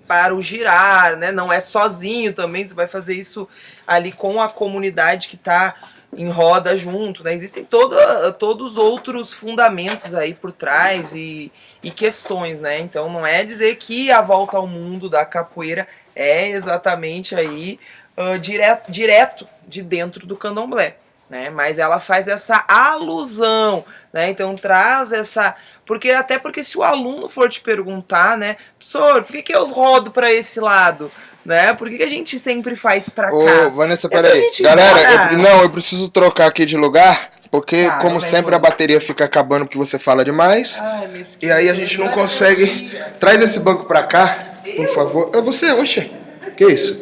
[0.07, 1.33] para o girar, né?
[1.33, 3.49] Não é sozinho também, você vai fazer isso
[3.87, 5.75] ali com a comunidade que está
[6.17, 7.35] em roda junto, né?
[7.35, 12.79] Existem toda, todos outros fundamentos aí por trás e, e questões, né?
[12.79, 17.79] Então não é dizer que a volta ao mundo da capoeira é exatamente aí
[18.17, 20.97] ah, direto, direto de dentro do candomblé.
[21.29, 21.51] Né?
[21.51, 24.31] Mas ela faz essa alusão, né?
[24.31, 29.33] Então traz essa, porque até porque se o aluno for te perguntar, né, professor, por
[29.33, 31.11] que, que eu rodo para esse lado,
[31.45, 31.75] né?
[31.75, 33.69] Por que, que a gente sempre faz para Ô, cá?
[33.71, 34.41] Vanessa, É pra peraí.
[34.41, 38.59] gente Galera, eu- não, eu preciso trocar aqui de lugar, porque Tá, como sempre a
[38.61, 40.79] bateria fica acabando porque você fala demais.
[40.81, 41.25] Ai.
[41.43, 42.97] E aí a gente não consegue.
[43.19, 45.31] Traz esse banco pra cá, por favor.
[45.35, 46.09] É você, oxe.
[46.57, 47.01] Que isso?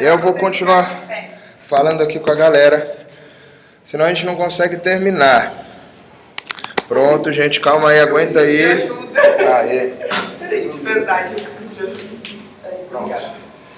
[0.00, 1.04] Eu vou continuar
[1.58, 2.96] falando aqui com a galera.
[3.88, 5.64] Senão a gente não consegue terminar.
[6.86, 8.86] Pronto, gente, calma aí, aguenta aí.
[9.56, 9.92] Aê.
[10.68, 12.38] De verdade, eu preciso de
[12.94, 13.32] obrigada.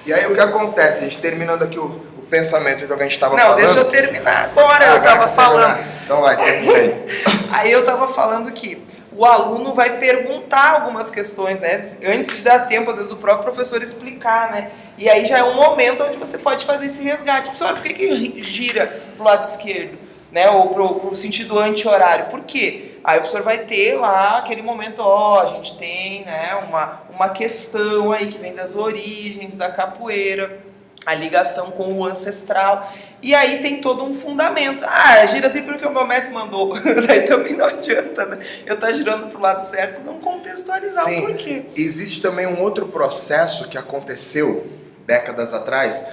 [0.04, 0.98] E aí o que acontece?
[0.98, 3.58] A gente terminando aqui o, o pensamento do que a gente tava Não, falando.
[3.58, 4.78] deixa eu terminar agora.
[4.80, 5.74] Ah, eu agora tava quer falando.
[5.76, 6.02] terminar?
[6.04, 7.22] Então vai, termina aí.
[7.52, 8.82] Aí eu tava falando que
[9.20, 11.76] o aluno vai perguntar algumas questões, né?
[12.06, 14.70] Antes de dar tempo, às vezes, do próprio professor explicar, né?
[14.96, 17.42] E aí já é um momento onde você pode fazer esse resgate.
[17.42, 19.98] Professor, por que, que gira pro lado esquerdo?
[20.32, 20.48] Né?
[20.48, 22.30] Ou pro, pro sentido anti-horário?
[22.30, 22.92] Por quê?
[23.04, 27.28] Aí o professor vai ter lá aquele momento, ó, a gente tem né, uma, uma
[27.28, 30.60] questão aí que vem das origens da capoeira,
[31.04, 32.92] a ligação com o ancestral.
[33.22, 34.84] E aí tem todo um fundamento.
[34.86, 36.74] Ah, gira assim porque o meu mestre mandou.
[37.06, 38.38] Daí também não adianta, né?
[38.66, 41.20] Eu estar girando pro lado certo não contextualizar Sim.
[41.20, 41.62] o porquê.
[41.76, 44.66] Existe também um outro processo que aconteceu
[45.06, 46.04] décadas atrás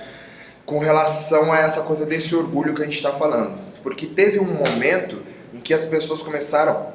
[0.65, 3.57] com relação a essa coisa desse orgulho que a gente está falando.
[3.83, 5.23] Porque teve um momento
[5.53, 6.87] em que as pessoas começaram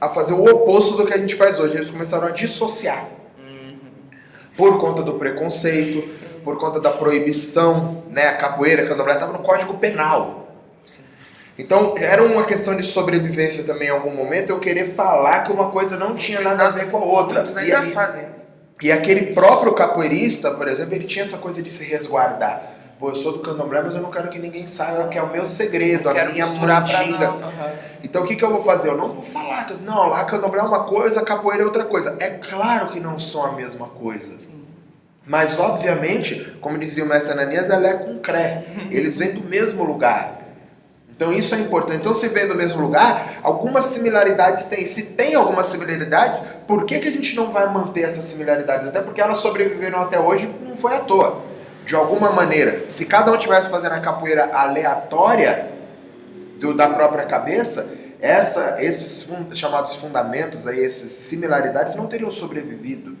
[0.00, 1.76] a fazer o oposto do que a gente faz hoje.
[1.76, 3.08] Eles começaram a dissociar.
[4.58, 6.02] Por conta do preconceito,
[6.42, 8.26] por conta da proibição, né?
[8.26, 10.48] A capoeira, a candomblé estava no Código Penal.
[11.56, 15.70] Então, era uma questão de sobrevivência também em algum momento, eu querer falar que uma
[15.70, 17.42] coisa não tinha nada a ver com a outra.
[17.42, 18.24] Muitos E ainda ali- fazem.
[18.82, 22.62] E aquele próprio capoeirista, por exemplo, ele tinha essa coisa de se resguardar.
[22.98, 25.30] Pô, eu sou do candomblé, mas eu não quero que ninguém saiba que é o
[25.30, 26.46] meu segredo, a minha
[27.00, 27.28] mandinga.
[27.28, 27.70] Aham.
[28.02, 28.88] Então o que, que eu vou fazer?
[28.88, 32.16] Eu não vou falar, que- não, lá candomblé é uma coisa, capoeira é outra coisa.
[32.18, 34.34] É claro que não são a mesma coisa.
[34.40, 34.64] Sim.
[35.24, 38.64] Mas, obviamente, como dizia o mestre Ananias, ela é com cré.
[38.90, 40.38] Eles vêm do mesmo lugar.
[41.10, 41.98] Então isso é importante.
[41.98, 44.86] Então, se vem do mesmo lugar, algumas similaridades tem.
[44.86, 48.86] Se tem algumas similaridades, por que, que a gente não vai manter essas similaridades?
[48.88, 51.42] Até porque elas sobreviveram até hoje, não foi à toa.
[51.88, 55.70] De alguma maneira, se cada um tivesse fazendo a capoeira aleatória
[56.60, 57.88] do- da própria cabeça,
[58.20, 63.16] essa, esses chamados fundamentos, aí, essas similaridades não teriam sobrevivido.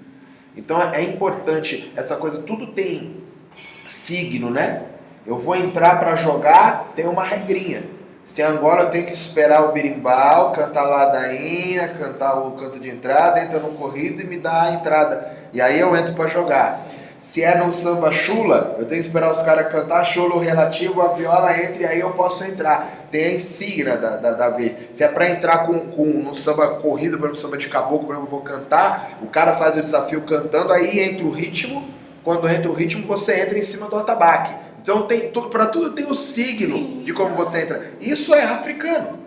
[0.54, 3.24] Então é importante essa coisa, tudo tem
[3.88, 4.82] signo, né?
[5.26, 7.84] Eu vou entrar para jogar, tem uma regrinha.
[8.22, 12.90] Se é Angola eu tenho que esperar o berimbau, cantar ladainha, cantar o canto de
[12.90, 15.32] entrada, entra no corrido e me dá a entrada.
[15.54, 16.84] E aí eu entro para jogar.
[17.18, 21.02] Se é no samba chula, eu tenho que esperar os caras cantar chula o relativo,
[21.02, 23.08] a viola entra e aí eu posso entrar.
[23.10, 24.76] Tem a insígnia da, da, da vez.
[24.92, 28.12] Se é pra entrar com, com no samba corrido, por exemplo, samba de caboclo, por
[28.12, 31.88] exemplo, eu vou cantar, o cara faz o desafio cantando, aí entra o ritmo.
[32.22, 34.54] Quando entra o ritmo, você entra em cima do atabaque.
[34.80, 37.02] Então tem tudo, para tudo tem o signo Sim.
[37.04, 37.94] de como você entra.
[38.00, 39.18] Isso é africano.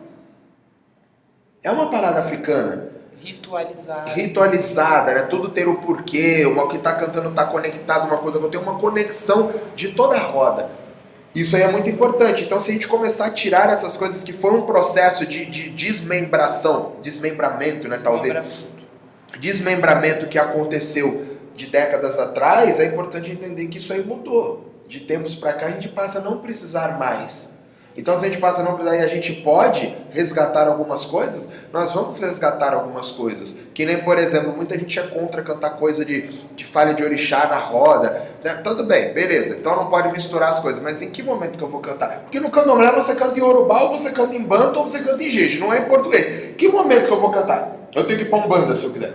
[1.62, 2.92] É uma parada africana
[3.24, 4.10] Ritualizado.
[4.12, 5.22] ritualizada, né?
[5.24, 9.52] Tudo ter o porquê, o que tá cantando tá conectado uma coisa tem uma conexão
[9.76, 10.72] de toda a roda.
[11.36, 12.44] Isso aí é muito importante.
[12.44, 15.70] Então, se a gente começar a tirar essas coisas que foi um processo de, de
[15.70, 18.00] desmembração, desmembramento, né?
[18.04, 18.38] Talvez
[19.40, 24.72] desmembramento que aconteceu de décadas atrás, é importante entender que isso aí mudou.
[24.88, 27.51] De tempos para cá a gente passa a não precisar mais.
[27.96, 31.50] Então se a gente passa a não precisar e a gente pode resgatar algumas coisas,
[31.74, 33.58] nós vamos resgatar algumas coisas.
[33.74, 37.48] Que nem, por exemplo, muita gente é contra cantar coisa de, de falha de orixá
[37.48, 38.28] na roda.
[38.44, 38.62] né?
[38.64, 39.56] Tudo bem, beleza.
[39.58, 40.82] Então não pode misturar as coisas.
[40.82, 42.20] Mas em que momento que eu vou cantar?
[42.22, 45.24] Porque no candomblé você canta em Yorubá, ou você canta em banto, ou você canta
[45.24, 45.60] em jeje.
[45.60, 46.56] Não é em português.
[46.56, 47.81] Que momento que eu vou cantar?
[47.94, 49.14] Eu tenho que ir pra Umbanda se eu quiser.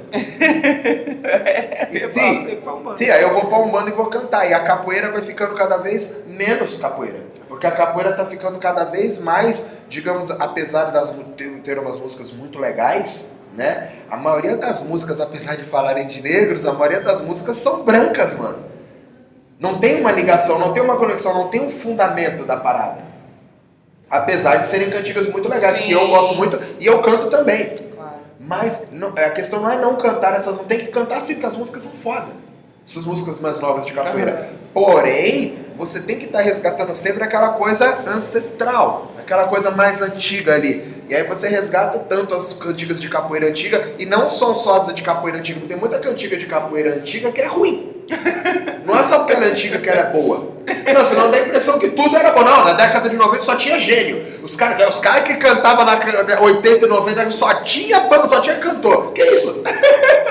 [1.91, 2.61] Eu Sim.
[2.99, 4.49] Sim, aí eu vou pra Umbanda e vou cantar.
[4.49, 7.21] E a capoeira vai ficando cada vez menos capoeira.
[7.49, 12.31] Porque a capoeira tá ficando cada vez mais, digamos, apesar das ter, ter umas músicas
[12.33, 13.93] muito legais, né?
[14.11, 18.35] A maioria das músicas, apesar de falarem de negros, a maioria das músicas são brancas,
[18.35, 18.59] mano.
[19.59, 23.07] Não tem uma ligação, não tem uma conexão, não tem um fundamento da parada.
[24.11, 26.09] Apesar de serem cantigas muito legais, que eu Sim.
[26.09, 27.75] gosto muito e eu canto também.
[28.47, 31.57] Mas não- a questão não é não cantar essas Tem que cantar sim, porque as
[31.57, 32.29] músicas são foda.
[32.87, 34.51] Essas músicas mais novas de capoeira.
[34.73, 40.95] Porém, você tem que estar resgatando sempre aquela coisa ancestral, aquela coisa mais antiga ali.
[41.09, 44.95] E aí você resgata tanto as cantigas de capoeira antiga, e não são só as
[44.95, 47.96] de capoeira antiga, porque tem muita cantiga de capoeira antiga que é ruim.
[48.85, 50.55] Não é só porque ela é antiga que ela é boa.
[50.93, 52.43] Não, senão dá a impressão que tudo era bom.
[52.45, 54.23] Não, na década de 90 só tinha gênio.
[54.43, 58.41] Os caras os cara que cantavam na ca- 80 e 90 só tinha banda, só
[58.41, 59.13] tinha cantor.
[59.13, 59.63] Que isso?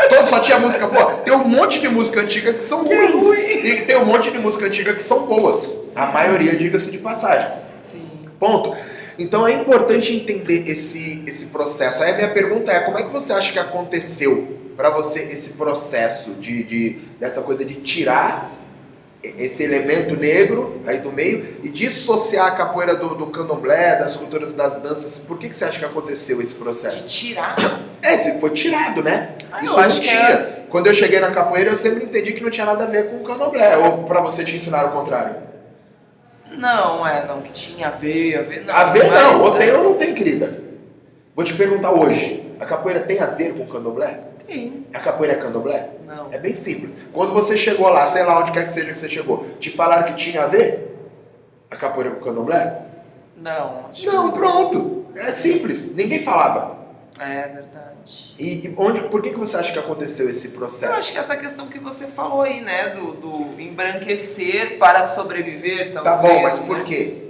[0.09, 1.05] Todo só tinha música boa.
[1.17, 3.23] Tem um monte de música antiga que são é ruins.
[3.23, 3.39] ruim.
[3.39, 5.71] E tem um monte de música antiga que são boas.
[5.95, 7.47] A maioria, diga-se de passagem.
[7.83, 8.07] Sim.
[8.39, 8.75] Ponto.
[9.17, 12.03] Então é importante entender esse, esse processo.
[12.03, 15.51] Aí a minha pergunta é: como é que você acha que aconteceu para você esse
[15.51, 18.51] processo de, de dessa coisa de tirar
[19.23, 24.53] esse elemento negro aí do meio e dissociar a capoeira do, do candomblé, das culturas
[24.53, 25.19] das danças?
[25.19, 27.07] Por que, que você acha que aconteceu esse De processo?
[27.07, 27.55] tirar.
[28.01, 29.29] É, se foi tirado, né?
[29.51, 30.55] Ah, eu Isso não acho que tinha.
[30.69, 33.17] Quando eu cheguei na capoeira, eu sempre entendi que não tinha nada a ver com
[33.17, 33.77] o candomblé.
[33.77, 35.37] Ou pra você te ensinar o contrário?
[36.51, 38.75] Não, é, não, que tinha a ver, a ver, não.
[38.75, 40.59] A ver mas- não, ou tem ou não tem, querida.
[41.35, 44.21] Vou te perguntar hoje, a capoeira tem a ver com o candomblé?
[44.47, 44.85] Tem.
[44.93, 45.89] A capoeira é candomblé?
[46.07, 46.31] Não.
[46.31, 46.95] É bem simples.
[47.11, 50.03] Quando você chegou lá, sei lá onde quer que seja que você chegou, te falaram
[50.05, 50.95] que tinha a ver?
[51.69, 52.83] A capoeira com o candomblé?
[53.35, 55.05] Não, acho Não, que pronto.
[55.13, 55.93] É simples.
[55.93, 56.77] Ninguém falava.
[57.19, 58.35] É verdade.
[58.39, 60.93] E, e onde, por que, que você acha que aconteceu esse Eu processo?
[60.93, 66.03] acho que essa questão que você falou aí, né, do, do embranquecer para sobreviver, talvez.
[66.03, 66.65] Tá bom, mas né?
[66.67, 67.24] por quê?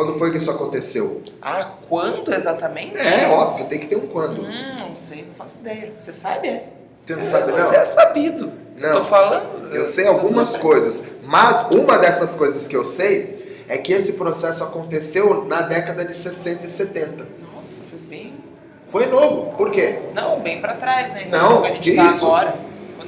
[0.00, 1.20] Quando foi que isso aconteceu?
[1.42, 2.96] Ah, quando exatamente?
[2.96, 4.40] É, óbvio, tem que ter um quando.
[4.40, 5.92] Hum, não sei, não faço ideia.
[5.98, 6.68] Você sabe, é?
[7.04, 7.74] Você não sabe, Você não?
[7.74, 8.50] é sabido.
[8.78, 8.96] Não.
[8.96, 9.74] Tô falando?
[9.74, 14.64] Eu sei algumas coisas, mas uma dessas coisas que eu sei é que esse processo
[14.64, 17.26] aconteceu na década de 60 e 70.
[17.54, 18.36] Nossa, foi bem...
[18.86, 19.54] Foi novo.
[19.54, 19.98] Por quê?
[20.14, 21.26] Não, bem pra trás, né?
[21.30, 22.24] Não, que a gente que tá isso?
[22.24, 22.54] agora.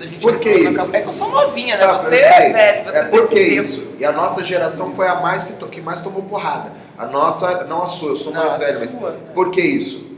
[0.03, 0.79] Quando a gente Por que na isso?
[0.81, 1.85] capa- É que eu sou novinha, né?
[1.87, 3.61] Tá, você é velho, você é porque esse tempo.
[3.61, 3.95] isso.
[4.01, 6.73] E a nossa geração foi a mais que, to- que mais tomou porrada.
[6.99, 9.19] A nossa, não a sua, eu sou Não, mais velho, mas sua, né?
[9.33, 10.11] por que isso?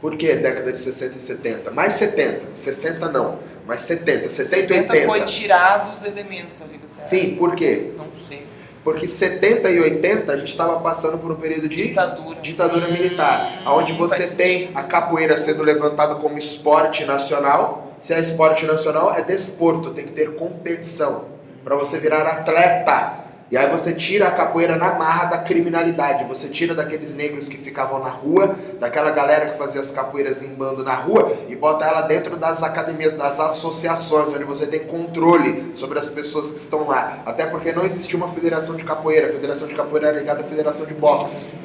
[0.00, 1.70] Por que década de 60 e 70?
[1.72, 5.06] Mais 70, 60 não, mas 70, 70 e 70 80.
[5.06, 7.92] foi tirado os elementos ali, você Sim, por quê?
[7.98, 8.46] Não sei.
[8.82, 12.40] Porque 70 e 80 a gente estava passando por um período de Ditadura.
[12.40, 17.94] ditadura Hum, militar, onde você tem a capoeira sendo levantada como esporte nacional.
[18.00, 21.26] Se é esporte nacional, é desporto, tem que ter competição
[21.62, 23.29] para você virar atleta.
[23.50, 27.58] E aí você tira a capoeira na marra da criminalidade, você tira daqueles negros que
[27.58, 31.84] ficavam na rua, daquela galera que fazia as capoeiras em bando na rua e bota
[31.84, 36.86] ela dentro das academias, das associações, onde você tem controle sobre as pessoas que estão
[36.86, 37.18] lá.
[37.26, 40.44] Até porque não existia uma federação de capoeira, a federação de capoeira era ligada à
[40.44, 41.56] federação de boxe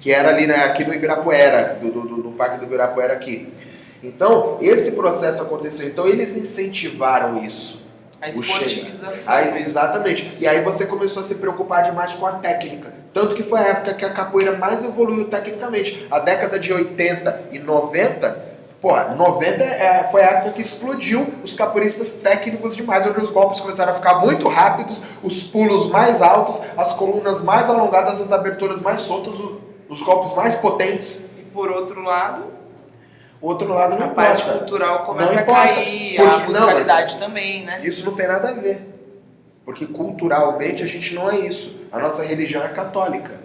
[0.00, 3.52] que era ali né, aqui no Ibirapuera, do, do, do- do Parque do Ibirapuera aqui.
[4.02, 5.88] Então, esse processo aconteceu.
[5.88, 7.82] Então, eles incentivaram isso.
[8.20, 9.32] A esportivização.
[9.32, 10.36] Aí, exatamente.
[10.40, 12.92] E aí você começou a se preocupar demais com a técnica.
[13.14, 16.06] Tanto que foi a época que a capoeira mais evoluiu tecnicamente.
[16.10, 18.44] A década de 80 e 90,
[18.80, 23.60] pô, 90 é, foi a época que explodiu os capoeiristas técnicos demais, onde os golpes
[23.60, 28.80] começaram a ficar muito rápidos, os pulos mais altos, as colunas mais alongadas, as aberturas
[28.80, 31.28] mais soltas, o- os golpes mais potentes.
[31.38, 32.42] E por outro lado,
[33.40, 34.58] outro lado não a parte importa.
[34.58, 37.80] cultural começa Não a importa, cair, porque- a não, musicalidade também, né?
[37.82, 38.94] Isso não tem nada a ver.
[39.64, 41.76] Porque culturalmente a gente não é isso.
[41.92, 43.38] A nossa religião é católica.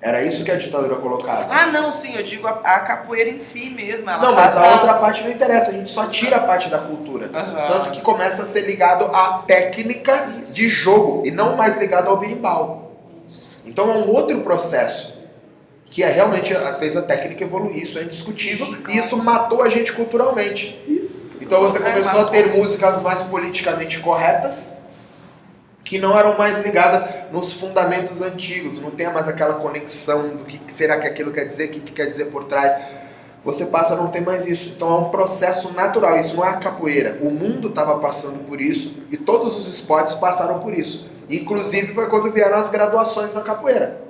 [0.00, 1.52] Era isso que a ditadura colocava.
[1.52, 4.08] Ah, não, sim, eu digo a, a capoeira em si mesmo.
[4.08, 6.68] Ela não, mas passa- a outra parte não interessa, a gente só tira a parte
[6.68, 7.28] da cultura.
[7.34, 7.66] Aham.
[7.66, 10.54] Tanto que começa a ser ligado à técnica Isso.
[10.54, 12.92] de jogo e não mais ligado ao berimbau.
[13.66, 15.17] Então é um outro processo
[15.90, 19.92] que é realmente fez a técnica evoluir, isso é indiscutível, e isso matou a gente
[19.92, 20.78] culturalmente.
[20.86, 21.28] Isso.
[21.40, 24.74] Então você É, começou a ter músicas mais politicamente corretas,
[25.82, 30.60] que não eram mais ligadas nos fundamentos antigos, não tem mais aquela conexão do que
[30.70, 32.74] será que aquilo quer dizer, o que, que quer dizer por trás.
[33.42, 34.68] Você passa a não ter mais isso.
[34.76, 37.16] Então é um processo natural, isso não é a capoeira.
[37.22, 41.08] O mundo estava passando por isso e todos os esportes passaram por isso.
[41.30, 44.07] Inclusive foi quando vieram as graduações na capoeira.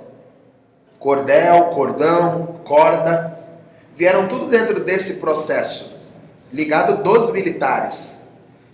[0.99, 3.39] Cordel, cordão, corda,
[3.93, 5.89] vieram tudo dentro desse processo
[6.53, 8.17] ligado dos militares.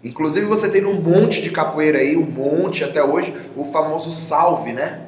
[0.04, 4.72] Inclusive você tem um monte de capoeira aí, um monte até hoje, o famoso salve,
[4.72, 5.02] né?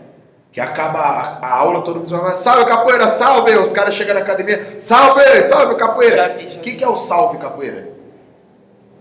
[0.51, 3.55] Que acaba a, a aula, todo mundo fala, salve capoeira, salve!
[3.57, 6.35] Os caras chegam na academia, salve, salve capoeira!
[6.55, 7.89] O que, que é o salve capoeira?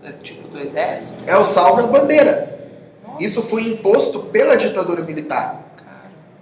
[0.03, 1.23] É Tipo do exército?
[1.25, 2.59] É o salve a bandeira.
[3.05, 5.65] Nossa, Isso foi imposto pela ditadura militar.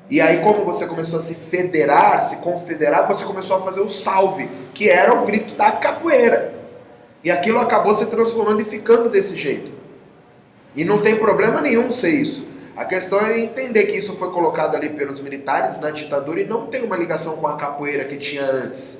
[0.10, 3.90] E aí, como você começou a se federar, se confederar, você começou a fazer o
[3.90, 6.54] salve, que era o grito da capoeira.
[7.24, 9.72] E aquilo acabou se transformando e ficando desse jeito.
[10.76, 12.48] E não tem problema nenhum ser isso.
[12.76, 16.68] A questão é entender que isso foi colocado ali pelos militares na ditadura e não
[16.68, 19.00] tem uma ligação com a capoeira que tinha antes.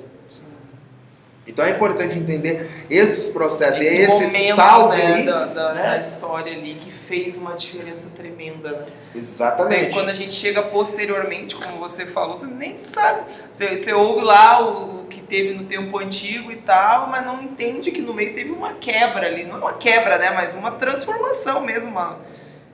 [1.46, 3.80] Então é importante entender esses processos.
[3.80, 5.82] Esse, e esse momento salve né, da, da- né?
[5.90, 8.86] da história ali que fez uma diferença tremenda, né?
[9.14, 9.92] Exatamente.
[9.92, 13.20] Quando a gente chega posteriormente, como você falou, você nem sabe.
[13.52, 17.40] Você, você ouve lá o, o que teve no tempo antigo e tal, mas não
[17.40, 19.44] entende que no meio teve uma quebra ali.
[19.44, 20.30] Não uma quebra, né?
[20.30, 21.88] Mas uma transformação mesmo.
[21.90, 22.18] Uma,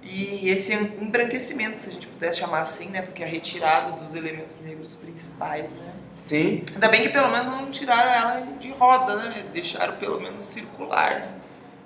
[0.02, 3.02] e esse embranquecimento, se a gente pudesse chamar assim, né?
[3.02, 5.92] Porque a retirada dos elementos negros principais, né?
[6.16, 9.44] Sim, Ainda bem que pelo menos não tiraram ela de roda, né?
[9.52, 11.28] Deixaram pelo menos circular, né?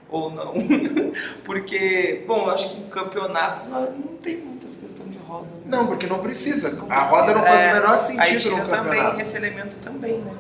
[0.09, 0.55] Ou não.
[1.45, 5.47] Porque, bom, eu acho que em campeonatos não tem muita essa questão de roda.
[5.47, 5.63] Né?
[5.67, 6.71] Não, porque não precisa.
[6.71, 9.11] Não a roda não faz precisa, o menor sentido no campeonato.
[9.11, 10.33] também esse elemento também, né?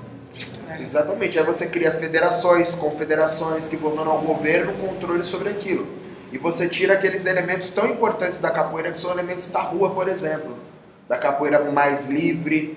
[0.71, 0.81] É.
[0.81, 1.39] Exatamente.
[1.39, 6.06] Aí você cria federações, confederações que vão dando ao governo controle sobre aquilo.
[6.33, 10.09] E você tira aqueles elementos tão importantes da capoeira que são elementos da rua, por
[10.09, 10.57] exemplo.
[11.09, 12.77] Da capoeira mais livre.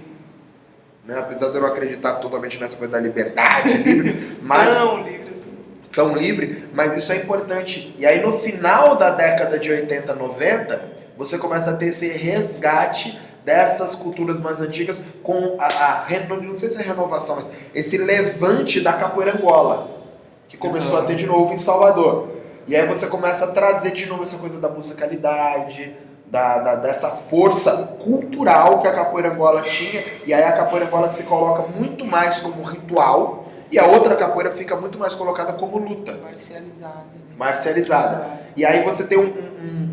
[1.06, 1.18] Né?
[1.18, 5.54] Apesar de eu não acreditar totalmente nessa coisa da liberdade livre, mas Tão livre assim.
[5.92, 7.96] tão livre, mas isso é importante.
[7.98, 13.20] E aí no final da década de 80, 90, você começa a ter esse resgate
[13.44, 16.06] dessas culturas mais antigas com a, a
[16.42, 19.90] não sei se é renovação, mas esse levante da capoeira angola,
[20.48, 22.39] que começou a ter de novo em Salvador.
[22.70, 25.96] E aí você começa a trazer de novo essa coisa da musicalidade,
[26.28, 31.10] da, da- dessa força cultural que a capoeira angola tinha, e aí a capoeira angola
[31.10, 35.80] se coloca muito mais como ritual, e a outra capoeira fica muito mais colocada como
[35.80, 36.94] luta, Marcializada.
[36.94, 37.36] né?
[37.38, 38.28] marcializada.
[38.56, 39.89] E aí você tem um, um-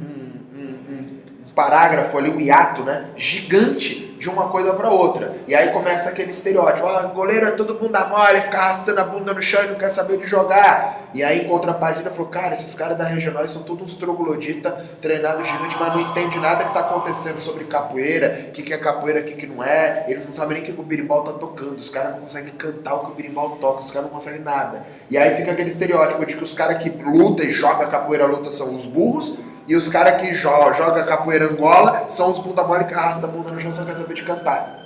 [1.57, 5.37] parágrafo ali, um hiato, né, gigante de uma coisa para outra.
[5.47, 9.33] E aí começa aquele estereótipo: ah, goleiro é todo bunda mole, fica arrastando a bunda
[9.33, 11.11] no chão e não quer saber de jogar.
[11.15, 15.49] E aí, em contrapartida, falou: cara, esses caras da regional são todos uns troglodita, treinados
[15.49, 19.21] gigante, mas não entende nada que tá acontecendo sobre capoeira, o que, que é capoeira,
[19.21, 20.05] o que, que não é.
[20.09, 22.95] Eles não sabem nem o que o birimbau tá tocando, os caras não conseguem cantar
[22.95, 24.85] o que o birimbau toca, os caras não conseguem nada.
[25.11, 28.51] E aí fica aquele estereótipo de que os caras que lutam e jogam capoeira luta
[28.51, 29.37] são os burros
[29.67, 33.29] e os caras que jogam joga capoeira angola são os bunda mole que arrasta a
[33.29, 34.79] bunda no chão sem quer saber de cantar.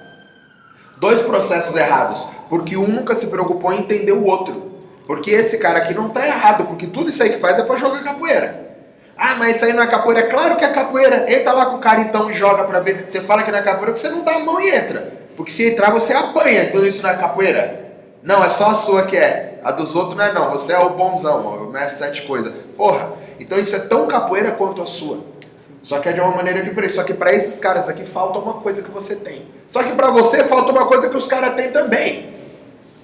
[0.97, 4.71] Dois processos errados, porque um nunca se preocupou em entender o outro.
[5.07, 7.77] Porque esse cara aqui não tá errado, porque tudo isso aí que faz é pra
[7.77, 8.71] jogar capoeira.
[9.17, 10.29] Ah, mas isso aí não é capoeira.
[10.29, 11.31] Claro que é capoeira.
[11.31, 13.05] Entra lá com o cara então e joga pra ver.
[13.07, 15.13] Você fala que não é capoeira porque você não dá a mão e entra.
[15.37, 16.65] Porque se entrar você apanha.
[16.65, 17.93] Então isso não é capoeira.
[18.23, 19.61] Não, é só a sua que é.
[19.63, 20.51] A dos outros não é não.
[20.51, 22.51] Você é o bonzão, o mestre sete coisas.
[22.77, 25.25] Porra, então isso é tão capoeira quanto a sua.
[25.83, 26.95] Só que é de uma maneira diferente.
[26.95, 29.47] Só que para esses caras aqui falta uma coisa que você tem.
[29.67, 32.35] Só que para você falta uma coisa que os caras têm também.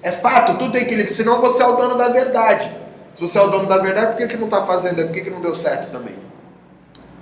[0.01, 1.13] É fato, tudo tem equilíbrio.
[1.13, 2.71] Senão você é o dono da verdade.
[3.13, 5.03] Se você é o dono da verdade, por que, que não está fazendo?
[5.03, 6.15] Por que, que não deu certo também?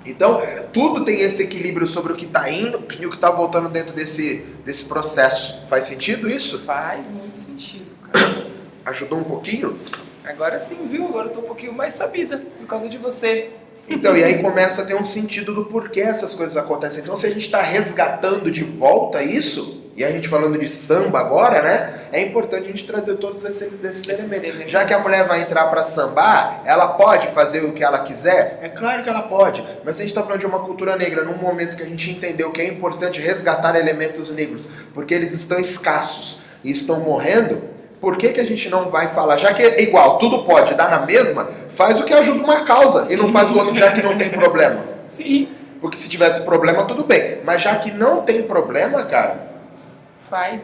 [0.05, 0.39] Então,
[0.71, 3.95] tudo tem esse equilíbrio sobre o que está indo e o que está voltando dentro
[3.95, 5.65] desse, desse processo.
[5.67, 6.59] Faz sentido isso?
[6.59, 8.45] Faz muito sentido, cara.
[8.85, 9.79] Ajudou um pouquinho?
[10.27, 11.05] Agora sim, viu?
[11.07, 13.51] Agora eu tô um pouquinho mais sabida por causa de você.
[13.87, 17.03] Então, e aí começa a ter um sentido do porquê essas coisas acontecem.
[17.03, 21.19] Então, se a gente está resgatando de volta isso, e a gente falando de samba
[21.19, 22.07] agora, né?
[22.11, 24.69] É importante a gente trazer todos esses, esses elementos.
[24.69, 28.59] Já que a mulher vai entrar para sambar, ela pode fazer o que ela quiser?
[28.61, 29.63] É claro que ela pode.
[29.85, 32.51] Mas a gente está falando de uma cultura negra, num momento que a gente entendeu
[32.51, 38.29] que é importante resgatar elementos negros, porque eles estão escassos e estão morrendo, por que,
[38.29, 39.37] que a gente não vai falar?
[39.37, 43.07] Já que é igual, tudo pode dar na mesma, faz o que ajuda uma causa
[43.09, 44.83] e não faz o outro já que não tem problema.
[45.07, 45.49] Sim.
[45.81, 47.39] Porque se tivesse problema, tudo bem.
[47.43, 49.51] Mas já que não tem problema, cara.
[50.29, 50.61] Faz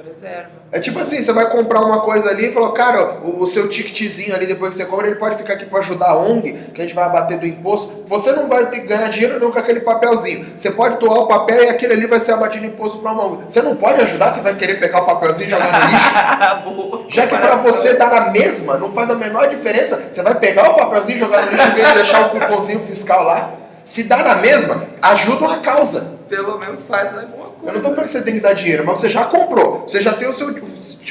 [0.00, 0.50] preserva.
[0.72, 3.68] É tipo assim, você vai comprar uma coisa ali e falou, cara, o, o, seu
[3.68, 6.80] ticketzinho ali depois que você compra, ele pode ficar aqui para ajudar a ONG, que
[6.80, 8.02] a gente vai abater do imposto.
[8.06, 10.46] Você não vai ter que ganhar dinheiro não com aquele papelzinho.
[10.56, 13.44] Você pode doar o papel e aquele ali vai ser abatido imposto para uma ONG.
[13.48, 17.06] Você não pode ajudar, você vai querer pegar o papelzinho e jogar no lixo.
[17.14, 20.00] Já que para você dar na mesma, não faz a menor diferença.
[20.10, 23.50] Você vai pegar o papelzinho, jogar no lixo e deixar o cupomzinho fiscal lá.
[23.84, 26.18] Se dá na mesma, ajuda uma causa.
[26.28, 27.68] Pelo menos faz alguma coisa.
[27.68, 29.82] Eu não estou falando que você tem que dar dinheiro, mas você já comprou.
[29.86, 30.54] Você já tem o seu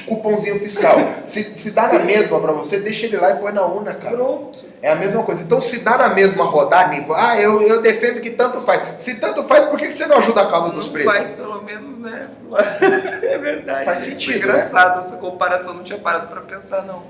[0.06, 0.98] cupomzinho fiscal.
[1.24, 2.00] se, se dá Sim.
[2.00, 4.16] na mesma para você, deixa ele lá e põe na urna, cara.
[4.16, 4.66] Pronto.
[4.82, 5.44] É a mesma coisa.
[5.44, 9.02] Então, se dá na mesma rodar, ah, eu, eu defendo que tanto faz.
[9.02, 11.14] Se tanto faz, por que você não ajuda a causa dos pretos?
[11.14, 12.28] Faz pelo menos, né?
[13.24, 13.86] é verdade.
[13.86, 14.34] Faz sentido.
[14.34, 15.08] É engraçado né?
[15.08, 17.04] essa comparação, não tinha parado para pensar, não.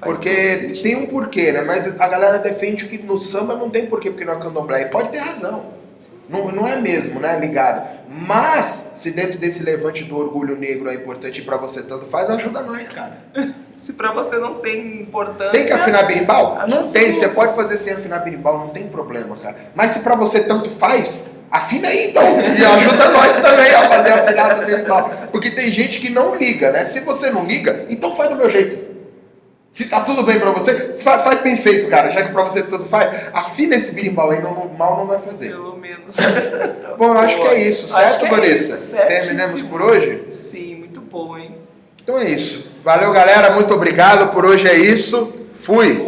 [0.00, 1.62] Porque tem um porquê, né?
[1.62, 4.82] Mas a galera defende que no samba não tem porquê, porque não é candomblé.
[4.82, 5.77] E pode ter razão.
[6.28, 7.38] Não, não é mesmo, né?
[7.38, 7.98] Ligado.
[8.08, 12.60] Mas, se dentro desse levante do orgulho negro é importante para você tanto faz, ajuda
[12.60, 13.18] nós, cara.
[13.74, 15.52] se para você não tem importância.
[15.52, 16.58] Tem que afinar berimbau?
[16.68, 17.12] Não tem.
[17.12, 19.56] Você pode fazer sem afinar berimbau, não tem problema, cara.
[19.74, 22.24] Mas se para você tanto faz, afina aí então.
[22.58, 25.10] E ajuda nós também a fazer afinado berimbau.
[25.30, 26.84] Porque tem gente que não liga, né?
[26.84, 28.97] Se você não liga, então faz do meu jeito.
[29.78, 32.10] Se tá tudo bem pra você, faz, faz bem feito, cara.
[32.10, 35.50] Já que pra você tudo faz, afina esse birimbau aí, não, mal não vai fazer.
[35.50, 36.16] Pelo menos.
[36.98, 38.76] bom, eu acho que é isso, certo, é Vanessa?
[38.76, 40.24] Isso, Terminamos por hoje?
[40.32, 41.54] Sim, muito bom, hein?
[42.02, 42.68] Então é isso.
[42.82, 43.54] Valeu, galera.
[43.54, 44.32] Muito obrigado.
[44.32, 45.32] Por hoje é isso.
[45.54, 46.04] Fui.